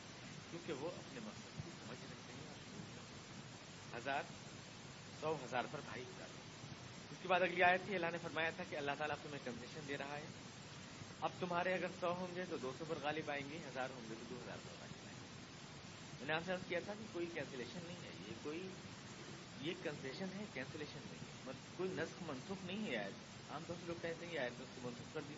کیونکہ 0.52 0.74
وہ 0.74 0.88
اپنے 0.88 1.20
مقصد 1.24 1.66
کی 1.66 1.72
سمجھ 1.80 2.00
رکھتے 2.04 2.34
ہیں 2.34 2.48
اور 2.48 3.98
ہزار، 3.98 4.24
سو 5.20 5.36
ہزار 5.46 5.64
پر 5.72 5.80
بھائی 5.86 6.04
ہو 6.04 6.12
جاتا 6.18 6.32
اس 7.12 7.18
کے 7.22 7.28
بعد 7.28 7.42
اگلی 7.42 7.64
آیت 7.64 7.82
تھی، 7.86 7.96
اللہ 7.96 8.08
نے 8.12 8.18
فرمایا 8.22 8.50
تھا 8.50 8.64
کہ 8.70 8.76
اللہ 8.76 8.92
تعالیٰ 8.98 9.16
تمہیں 9.24 9.46
کنسیشن 9.46 9.80
دے 9.88 9.98
رہا 9.98 10.18
ہے۔ 10.18 10.26
اب 11.22 11.30
تمہارے 11.40 11.74
اگر 11.74 11.88
سو 12.00 12.14
ہوں 12.14 12.36
گے 12.36 12.44
تو 12.50 12.58
دو 12.58 12.72
سو 12.78 12.86
پر 12.88 12.96
غالب 13.02 13.32
آئیں 13.32 13.50
گے، 13.52 13.58
ہزار 13.58 13.90
ہوں 13.90 14.02
گے 14.10 14.16
تو 14.20 14.26
دو 14.30 14.36
ہزار 14.36 14.58
پر 14.64 14.72
غالب 14.80 15.06
آئیں 15.06 15.20
گے۔ 15.22 15.28
میں 16.20 16.28
نے 16.28 16.34
آپ 16.34 16.42
سے 16.46 16.52
کیا 16.68 16.80
تھا 16.86 16.94
کہ 16.94 17.06
کوئی 17.14 17.26
کینسلیشن 17.34 17.80
نہیں 17.88 17.98
ہے، 18.04 18.12
یہ 18.28 18.34
کوئی 18.44 18.70
یہ 19.62 19.74
کنسیشن 19.84 20.26
ہے 20.36 20.46
کینسلیشن 20.54 21.00
نہیں 21.12 21.22
مطلب 21.46 21.78
کوئی 21.78 21.90
نسخ 21.94 22.24
منسوخ 22.28 22.66
نہیں 22.66 22.92
ہے 22.92 22.98
آیت۔ 22.98 23.52
عام 23.52 23.64
طور 23.68 23.76
سے 23.80 23.88
لوگ 23.88 24.02
کہتے 24.02 24.26
ہیں 24.26 24.34
کہ 24.34 24.40
آیت 24.40 24.62
اس 24.62 24.68
کو 24.76 24.90
منسوخ 24.90 25.14
کر 25.14 25.22
دی۔ 25.30 25.34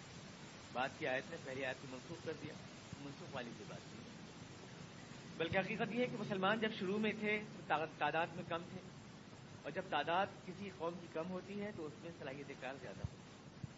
بات 0.76 0.90
کی 0.98 1.08
آیت 1.08 1.24
نے 1.30 1.38
پہلی 1.44 1.66
آیت 1.66 1.76
کو 1.82 1.88
منسوخ 1.92 2.26
کر 2.26 2.32
دیا، 2.42 2.54
منسوخ 3.06 3.36
والی 3.36 3.50
کی 3.58 3.64
بات 3.68 3.78
کی 3.78 3.96
بلکہ 5.38 5.58
حقیقت 5.58 5.92
یہ 5.92 6.02
ہے 6.02 6.08
کہ 6.08 6.18
مسلمان 6.20 6.60
جب 6.60 6.70
شروع 6.80 6.98
میں 6.98 7.12
تھے 7.20 7.44
تو 7.68 7.76
تعداد 7.98 8.28
میں 8.36 8.44
کم 8.50 8.62
تھے۔ 8.72 8.82
اور 9.64 9.72
جب 9.72 9.82
تعداد 9.90 10.26
کسی 10.46 10.70
قوم 10.78 10.94
کی 11.02 11.08
کم 11.14 11.30
ہوتی 11.30 11.62
ہے 11.62 11.72
تو 11.78 11.86
اس 11.86 11.94
میں 12.02 12.12
صلاحیت 12.20 12.52
کار 12.62 12.74
زیادہ 12.82 13.00
ہوتی 13.00 13.18
ہے۔ 13.18 13.72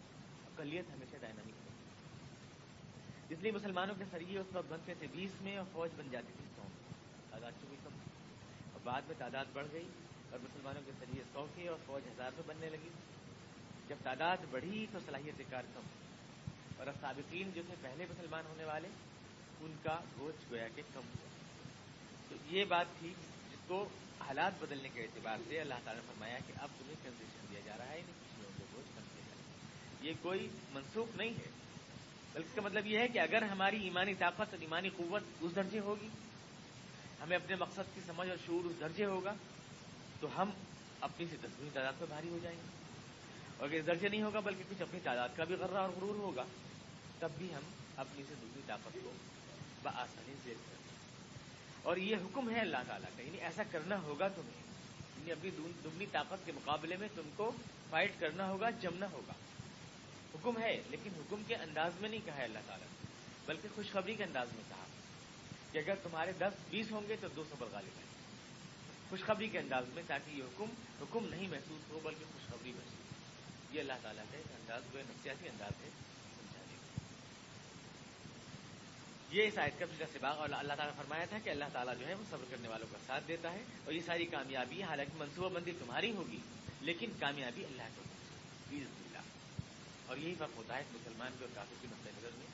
اقلیت 0.46 0.84
ہمیشہ 0.90 1.16
ڈائنامک 1.20 1.50
ہوتی 1.50 3.34
اس 3.34 3.38
لیے 3.40 3.52
مسلمانوں 3.52 3.94
کے 3.98 4.04
ذریعے 4.12 4.38
اس 4.38 4.46
وقت 4.52 4.72
بنتے 4.72 4.94
تھے 4.94 5.06
بیس 5.12 5.42
میں 5.42 5.56
اور 5.56 5.66
فوج 5.72 5.90
بن 5.96 6.08
جاتی 6.10 6.32
تھی 6.36 6.44
سو 6.56 6.62
تعداد 7.30 7.52
چونکہ 7.60 7.76
کم 7.84 7.96
اور 8.72 8.80
بعد 8.84 9.02
میں 9.06 9.14
تعداد 9.18 9.44
بڑھ 9.52 9.66
گئی 9.72 9.88
اور 10.30 10.38
مسلمانوں 10.38 10.82
کے 10.86 10.92
ذریعے 11.00 11.24
سو 11.32 11.46
کی 11.54 11.68
اور 11.68 11.78
فوج 11.86 12.08
ہزار 12.08 12.30
میں 12.36 12.42
بننے 12.46 12.70
لگی۔ 12.70 12.88
جب 13.88 13.96
تعداد 14.02 14.36
بڑھی 14.50 14.86
تو 14.92 14.98
صلاحیت 15.06 15.42
کار 15.50 15.62
کم۔ 15.74 16.07
اور 16.78 16.86
اب 16.86 16.94
سابقین 17.00 17.50
جو 17.54 17.62
تھے 17.66 17.74
پہلے 17.82 18.06
مسلمان 18.10 18.44
ہونے 18.48 18.64
والے، 18.64 18.88
ان 19.60 19.76
کا 19.82 20.00
گوشت 20.18 20.50
گویا 20.50 20.68
کہ 20.68 20.82
کم 20.94 21.00
ہوا۔ 21.00 21.28
تو 22.28 22.56
یہ 22.56 22.64
بات 22.64 22.86
تھی 22.98 23.14
جس 23.50 23.58
کو 23.66 23.88
حالات 24.20 24.52
بدلنے 24.58 24.88
کے 24.88 25.02
اعتبار 25.02 25.36
سے 25.48 25.60
اللہ 25.60 25.74
تعالیٰ 25.84 26.02
نے 26.02 26.06
فرمایا 26.06 26.38
کہ 26.46 26.52
اب 26.60 26.68
تمہیں 26.78 26.94
کنسیشن 27.02 27.46
دیا 27.50 27.60
جا 27.64 27.76
رہا 27.78 27.88
ہے 27.88 28.02
پچھلے 28.06 28.48
کو 28.56 28.62
بوجھ 28.72 28.96
کم 28.96 29.02
دیا 29.16 29.24
جا 29.28 29.34
رہا 29.34 29.42
ہے۔ 29.42 30.08
یہ 30.08 30.12
کوئی 30.22 30.48
منسوخ 30.72 31.16
نہیں 31.16 31.30
ہے۔ 31.30 31.50
بلکہ 32.32 32.48
اس 32.48 32.54
کا 32.54 32.62
مطلب 32.62 32.86
یہ 32.86 32.98
ہے 32.98 33.08
کہ 33.08 33.18
اگر 33.18 33.42
ہماری 33.42 33.82
ایمانی 33.82 34.14
طاقت 34.14 34.40
اور 34.40 34.58
ایمانی 34.60 34.88
قوت 34.88 35.22
اس 35.40 35.56
درجے 35.56 35.78
ہوگی، 35.78 36.08
ہمیں 37.22 37.36
اپنے 37.36 37.56
مقصد 37.56 37.94
کی 37.94 38.00
سمجھ 38.06 38.28
اور 38.28 38.36
شعور 38.46 38.64
اس 38.64 38.80
درجے 38.80 39.04
ہوگا، 39.04 39.34
تو 40.20 40.42
ہم 40.42 40.50
اپنی 41.00 41.26
سے 41.26 41.36
تصویر 41.42 41.70
تعداد 41.74 41.92
پہ 41.98 42.04
بھاری 42.08 42.28
ہو 42.28 42.38
جائیں 42.42 42.56
گے۔ 42.56 42.68
اور 43.58 43.68
اگر 43.68 43.78
اس 43.78 43.86
درجے 43.86 44.08
نہیں 44.08 44.22
ہوگا، 44.22 44.40
بلکہ 44.40 44.62
کچھ 44.70 44.82
اپنی 44.82 45.00
تعداد 45.00 45.28
کا 45.36 45.44
بھی 45.44 45.54
غرہ 45.54 45.78
اور 45.78 45.90
غرور 45.90 46.14
ہوگا۔ 46.14 46.44
تب 47.20 47.30
بھی 47.38 47.54
ہم 47.54 47.62
اپنی 47.96 48.22
سے 48.28 48.34
دوسری 48.40 48.62
طاقت 48.66 48.98
کو 49.04 49.12
بآسانی 49.82 50.34
سے 50.44 50.54
اور 51.82 51.96
یہ 51.96 52.16
حکم 52.16 52.50
ہے 52.50 52.60
اللہ 52.60 52.76
تعالیٰ 52.86 53.16
کا 53.16 53.22
یعنی 53.22 53.38
ایسا 53.38 53.62
کرنا 53.70 54.00
ہوگا 54.00 54.28
تمہیں۔ 54.28 54.68
یعنی 55.18 55.32
اپنی 55.32 55.50
دگنی 55.84 56.06
طاقت 56.12 56.46
کے 56.46 56.52
مقابلے 56.52 56.96
میں 56.96 57.08
تم 57.14 57.30
کو 57.36 57.52
فائٹ 57.90 58.12
کرنا 58.20 58.48
ہوگا، 58.48 58.70
جمنا 58.70 59.10
ہوگا۔ 59.10 59.32
حکم 60.34 60.58
ہے، 60.58 60.82
لیکن 60.90 61.10
حکم 61.16 61.42
کے 61.46 61.54
انداز 61.54 61.92
میں 62.00 62.08
نہیں 62.08 62.20
کہا 62.24 62.36
ہے 62.36 62.44
اللہ 62.44 62.58
تعالیٰ 62.66 62.86
بلکہ 63.46 63.68
خوشخبری 63.74 64.14
کے 64.14 64.24
انداز 64.24 64.48
میں 64.52 64.62
کہا۔ 64.68 64.84
کہ 65.72 65.78
اگر 65.78 65.94
تمہارے 66.02 66.32
دس 66.32 66.52
بیس 66.70 66.92
ہوں 66.92 67.08
گے 67.08 67.16
تو 67.20 67.28
دو 67.28 67.44
سو 67.48 67.54
غالب 67.60 67.96
آئے 67.96 68.06
خوشخبری 69.10 69.48
کے 69.48 69.58
انداز 69.58 69.84
میں، 69.94 70.02
تاکہ 70.06 70.30
یہ 70.30 70.42
حکم 70.42 70.70
حکم 71.00 71.28
نہیں 71.28 71.48
محسوس 71.48 71.90
ہو، 71.90 72.00
بلکہ 72.02 72.24
خوشخبری 72.32 72.72
محسوس 72.72 72.92
ہو۔ 72.92 73.74
یہ 73.74 73.80
اللہ 73.80 73.92
تعالیٰ 74.02 74.24
کا 74.30 74.36
ایک 74.36 74.46
انداز 74.50 74.82
وہ 74.94 75.00
نفسیاتی 75.00 75.48
انداز 75.48 75.82
ہے 75.84 75.88
سمجھانے 76.38 76.76
کا 76.76 77.02
یہ 79.30 79.46
اس 79.46 79.58
آیت 79.58 79.78
کا 79.78 79.86
پچھلا 79.86 80.06
سباق 80.12 80.38
اور 80.38 80.48
اللہ 80.48 80.72
تعالیٰ 80.72 80.94
نے 80.94 80.96
فرمایا 80.96 81.24
تھا 81.24 81.38
کہ 81.44 81.50
اللہ 81.50 81.72
تعالیٰ 81.72 81.94
جو 82.00 82.06
ہے 82.06 82.14
وہ 82.14 82.24
صبر 82.30 82.44
کرنے 82.50 82.68
والوں 82.68 82.86
کا 82.92 82.98
ساتھ 83.06 83.24
دیتا 83.28 83.52
ہے 83.52 83.62
اور 83.84 83.92
یہ 83.92 84.00
ساری 84.06 84.26
کامیابی 84.26 84.82
حالانکہ 84.82 85.18
منصوبہ 85.18 85.48
بندی 85.54 85.72
تمہاری 85.78 86.10
ہوگی، 86.10 86.38
لیکن 86.80 87.10
کامیابی 87.20 87.64
اللہ 87.64 87.88
کو 87.96 88.02
اللہ 88.02 89.26
اور 90.06 90.16
یہی 90.16 90.34
فرق 90.38 90.56
ہوتا 90.56 90.76
ہے 90.76 90.84
مسلمان 90.92 91.32
کے 91.38 91.44
اور 91.44 91.54
کافی 91.54 91.74
کے 91.80 91.88
نقطۂ 91.90 92.16
نظر 92.18 92.36
میں 92.36 92.46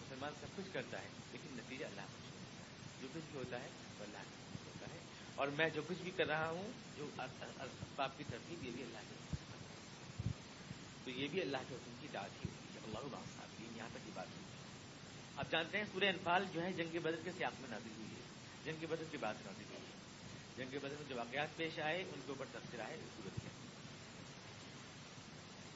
مسلمان 0.00 0.32
سب 0.40 0.56
کچھ 0.56 0.72
کرتا 0.72 1.00
ہے، 1.02 1.08
لیکن 1.32 1.56
نتیجہ 1.56 1.84
اللہ 1.84 2.10
کچھ 2.12 3.00
جو 3.00 3.08
کچھ 3.12 3.30
بھی 3.30 3.38
ہوتا 3.38 3.60
ہے 3.62 3.68
وہ 3.98 4.04
اللہ 4.04 4.28
کا 4.30 4.64
ہوتا 4.66 4.92
ہے۔ 4.94 4.98
اور 5.34 5.48
میں 5.56 5.68
جو 5.74 5.82
کچھ 5.88 6.02
بھی 6.02 6.10
کر 6.16 6.26
رہا 6.26 6.48
ہوں، 6.48 6.68
جو 6.96 7.08
اسباب 7.16 8.18
کی 8.18 8.24
ترتیب 8.30 8.64
یہ 8.64 8.70
بھی 8.74 8.82
اللہ 8.82 9.08
کی 9.08 9.16
تو 11.04 11.10
یہ 11.10 11.28
بھی 11.28 11.40
اللہ 11.40 11.68
کے 11.68 11.74
حکم 11.74 11.94
کی 12.00 12.08
داد 12.12 12.36
ہی 12.36 12.50
ہوتی 12.50 12.74
ہے۔ 12.74 12.80
اللہ 12.84 13.16
صاحب، 13.36 13.76
یہاں 13.76 13.88
تک 13.92 14.06
کی 14.06 14.10
بات 14.14 14.26
ہوئی 14.26 14.47
آپ 15.38 15.50
جانتے 15.50 15.78
ہیں 15.78 15.84
سورہ 15.92 16.04
انفال 16.04 16.44
جو 16.52 16.62
ہے 16.62 16.72
جنگ 16.72 16.98
بدر 16.98 17.16
کے 17.24 17.30
سیاق 17.38 17.60
میں 17.60 17.68
نازل 17.70 17.90
ہوئی 17.96 18.08
ہے۔ 18.08 18.20
جنگ 18.64 18.86
بدر 18.86 19.04
کی 19.10 19.16
بات 19.16 19.34
نازل 19.46 19.64
ہوئی 19.64 19.80
ہے۔ 19.80 19.92
جنگ 20.56 20.78
بدر 20.78 20.94
میں 20.98 21.08
جو 21.08 21.16
واقعات 21.16 21.56
پیش 21.56 21.78
آئے، 21.78 22.02
ان 22.02 22.20
کے 22.26 22.28
اوپر 22.28 22.44
تبصرہ 22.52 22.82
ہے 22.82 22.94
اس 22.94 23.16
صورت 23.16 23.40
کے۔ 23.40 23.48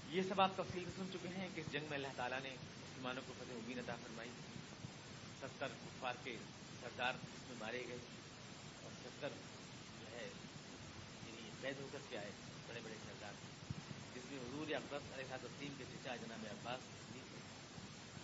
یہ 0.09 0.23
سب 0.23 0.41
آپ 0.41 0.51
تفصیل 0.57 0.85
سے 0.85 0.91
سن 0.97 1.07
چکے 1.13 1.29
ہیں 1.29 1.49
کہ 1.55 1.61
اس 1.61 1.73
جنگ 1.73 1.85
میں 1.89 1.97
اللہ 1.97 2.09
تعالیٰ 2.17 2.41
نے 2.41 2.51
مسلمانوں 2.51 3.23
کو 3.27 3.33
فتح 3.39 3.53
مبین 3.53 3.79
عطا 3.79 3.95
فرمائی۔ 3.95 4.31
ستر 5.39 5.69
کفار 5.69 6.15
کے 6.25 6.37
سردار 6.81 7.15
اس 7.15 7.49
میں 7.49 7.57
مارے 7.61 7.85
گئے 7.89 7.99
اور 8.83 8.91
ستر 9.05 9.29
جو 10.01 10.17
ہے 10.17 10.29
یعنی 11.27 11.51
قید 11.61 11.81
ہو 11.81 11.89
کر 11.93 11.99
کے 12.09 12.19
آئے 12.19 12.31
بڑے 12.69 12.81
بڑے 12.85 12.95
سردار۔ 12.95 13.33
جس 14.15 14.23
میں 14.31 14.41
حضور 14.41 14.71
اقدس 14.71 15.13
علیہ 15.15 15.37
تسلیم 15.41 15.73
کے 15.79 15.85
سچا 15.85 16.17
جناب 16.17 16.47
عباس 16.51 16.81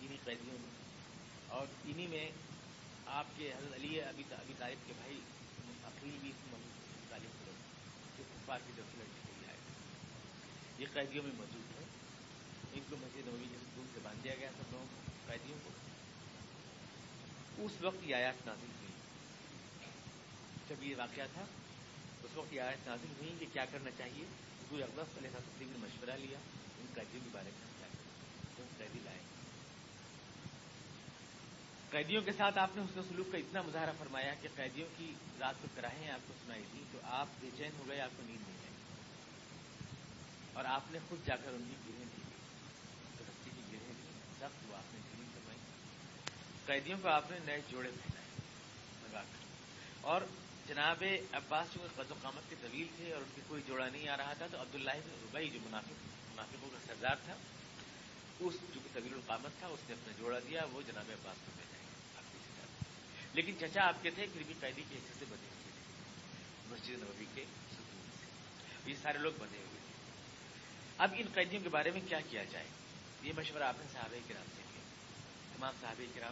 انہیں 0.01 0.17
قیدیوں 0.23 0.57
میں 0.59 0.78
اور 1.49 1.67
انہی 1.85 2.07
میں 2.07 2.31
آپ 3.05 3.25
کے 3.37 3.53
حضرت 3.53 3.73
علی 3.73 4.01
ابھی 4.01 4.23
ابھی 4.31 4.53
طالب 4.57 4.87
کے 4.87 4.93
بھائی 4.97 5.19
اپریل 5.83 6.17
بھی 6.21 6.31
تعلیم 7.09 7.31
کرو 7.39 7.51
جو 8.17 8.23
کفار 8.33 8.59
کی 8.67 8.71
طرف 8.75 8.97
لڑکی 8.97 9.21
کے 9.25 9.31
لیے 9.39 9.47
آئے 9.47 9.57
یہ 10.77 10.85
قیدیوں 10.93 11.23
میں 11.23 11.33
موجود 11.37 11.79
ہے 11.79 11.85
ان 12.73 12.79
کو 12.89 12.95
مسجد 12.95 13.27
نبی 13.27 13.45
کے 13.51 13.57
سکون 13.57 13.87
سے 13.93 13.99
باندھ 14.03 14.23
دیا 14.23 14.35
گیا 14.35 14.51
سب 14.51 14.71
لوگوں 14.71 14.85
کو 14.85 15.11
قیدیوں 15.27 15.57
کو۔ 15.63 15.69
اس 17.65 17.71
وقت 17.81 17.97
یہ 18.03 18.15
آیات 18.15 18.45
نازل 18.45 18.67
ہوئی۔ 18.79 18.91
جب 20.69 20.83
یہ 20.83 20.95
واقعہ 20.95 21.23
تھا، 21.33 21.45
اس 22.23 22.37
وقت 22.37 22.53
یہ 22.53 22.61
آیات 22.61 22.87
نازل 22.87 23.13
ہوئی 23.19 23.35
کہ 23.39 23.45
کیا 23.53 23.65
کرنا 23.65 23.89
چاہیے۔ 23.97 24.25
حضور 24.25 24.79
اقدس 24.79 25.17
علیہ 25.17 25.29
تسلیم 25.29 25.69
نے 25.69 25.77
مشورہ 25.77 26.17
لیا، 26.17 26.37
ان 26.79 26.85
قیدیوں 26.93 27.21
کے 27.23 27.29
بارے 27.31 27.49
میں 27.49 27.67
کیا 27.79 27.87
کرنا 27.87 28.77
قیدی 28.77 28.99
لائے۔ 29.03 29.19
قیدیوں 31.89 32.21
کے 32.21 32.31
ساتھ 32.31 32.57
آپ 32.57 32.69
نے 32.75 32.81
اس 32.81 33.05
سلوک 33.09 33.31
کا 33.31 33.37
اتنا 33.37 33.61
مظاہرہ 33.61 33.91
فرمایا 33.99 34.33
کہ 34.33 34.47
قیدیوں 34.55 34.87
کی 34.97 35.13
رات 35.39 35.55
کو 35.61 35.67
کراہیں 35.75 36.11
آپ 36.11 36.19
کو 36.27 36.33
سنائی 36.45 36.63
تھی 36.71 36.83
تو 36.91 36.99
آپ 37.03 37.27
بے 37.39 37.49
چین 37.57 37.71
ہو 37.77 37.83
گئے، 37.87 38.01
آپ 38.01 38.09
کو 38.17 38.23
نیند 38.23 38.41
نہیں 38.47 38.57
آئی۔ 38.57 38.75
اور 40.53 40.65
آپ 40.65 40.91
نے 40.91 40.99
خود 41.09 41.27
جا 41.27 41.35
کر 41.35 41.49
ان 41.49 41.63
کی 41.69 41.91
گرہیں 41.91 42.05
دی۔ 42.05 42.21
رسی 43.19 43.49
کی 43.55 43.61
گرہیں 43.71 43.93
دی۔ 43.93 44.19
سب 44.39 44.71
وہ 44.71 44.77
آپ 44.77 44.93
نے 44.93 44.99
گرین 44.99 45.27
کروائی 45.33 45.59
قیدیوں 46.65 46.99
کو 47.01 47.07
آپ 47.07 47.31
نے 47.31 47.37
نئے 47.45 47.61
جوڑے 47.69 47.89
پہنائے 47.89 48.27
لگا 49.03 49.21
کر۔ 49.21 49.45
اور 50.01 50.21
جناب 50.67 51.03
عباس 51.31 51.67
جو 51.73 51.87
قد 51.95 52.11
و 52.11 52.13
قامت 52.21 52.49
کے 52.49 52.55
طویل 52.61 52.87
تھے 52.95 53.13
اور 53.13 53.21
ان 53.21 53.29
کی 53.35 53.41
کوئی 53.47 53.61
جوڑا 53.67 53.89
نہیں 53.89 54.09
آ 54.09 54.17
رہا 54.17 54.33
تھا، 54.33 54.47
تو 54.51 54.61
عبداللہ 54.61 54.91
بن 54.91 55.11
ربئی 55.23 55.49
جو 55.49 55.59
منافق، 55.65 56.31
منافقوں 56.31 56.69
کا 56.69 56.77
سردار 56.87 57.15
تھا، 57.25 57.33
اس 58.39 58.53
جو 58.73 58.79
طویل 58.93 59.13
القامت 59.13 59.59
تھا، 59.59 59.67
اس 59.67 59.79
نے 59.89 59.95
اپنا 59.95 60.13
جوڑا 60.19 60.39
دیا، 60.39 60.61
وہ 60.71 60.81
جناب 60.81 61.05
عباس 61.07 61.37
کو 61.45 61.51
بھیجا 61.57 61.78
لیکن 63.33 63.53
چچا 63.59 63.87
آپ 63.87 64.03
کے 64.03 64.09
تھے 64.09 64.25
پھر 64.33 64.43
بھی 64.47 64.53
قیدی 64.59 64.83
کے 64.89 64.95
حصے 64.95 65.13
سے 65.19 65.25
بنے 65.29 65.47
ہوئے 65.47 65.71
تھے 65.73 65.79
مسجد 66.73 67.03
نبوی 67.03 67.25
کے 67.35 67.45
یہ 68.85 68.95
سارے 69.01 69.17
لوگ 69.17 69.31
بنے 69.39 69.57
ہوئے 69.57 69.79
تھے 69.85 69.93
اب 70.97 71.15
ان 71.17 71.27
قیدیوں 71.33 71.63
کے 71.63 71.69
بارے 71.69 71.91
میں 71.91 72.01
کیا 72.07 72.19
کیا 72.29 72.43
جائے؟ 72.43 72.67
یہ 73.21 73.33
مشورہ 73.37 73.63
آپ 73.63 73.75
نے 73.79 73.85
صحابہ 73.93 74.15
کرام 74.27 74.45
سے 74.55 74.61
کیا۔ 74.73 74.81
تمام 75.57 75.73
صحابہ 75.81 76.03
کرام 76.13 76.27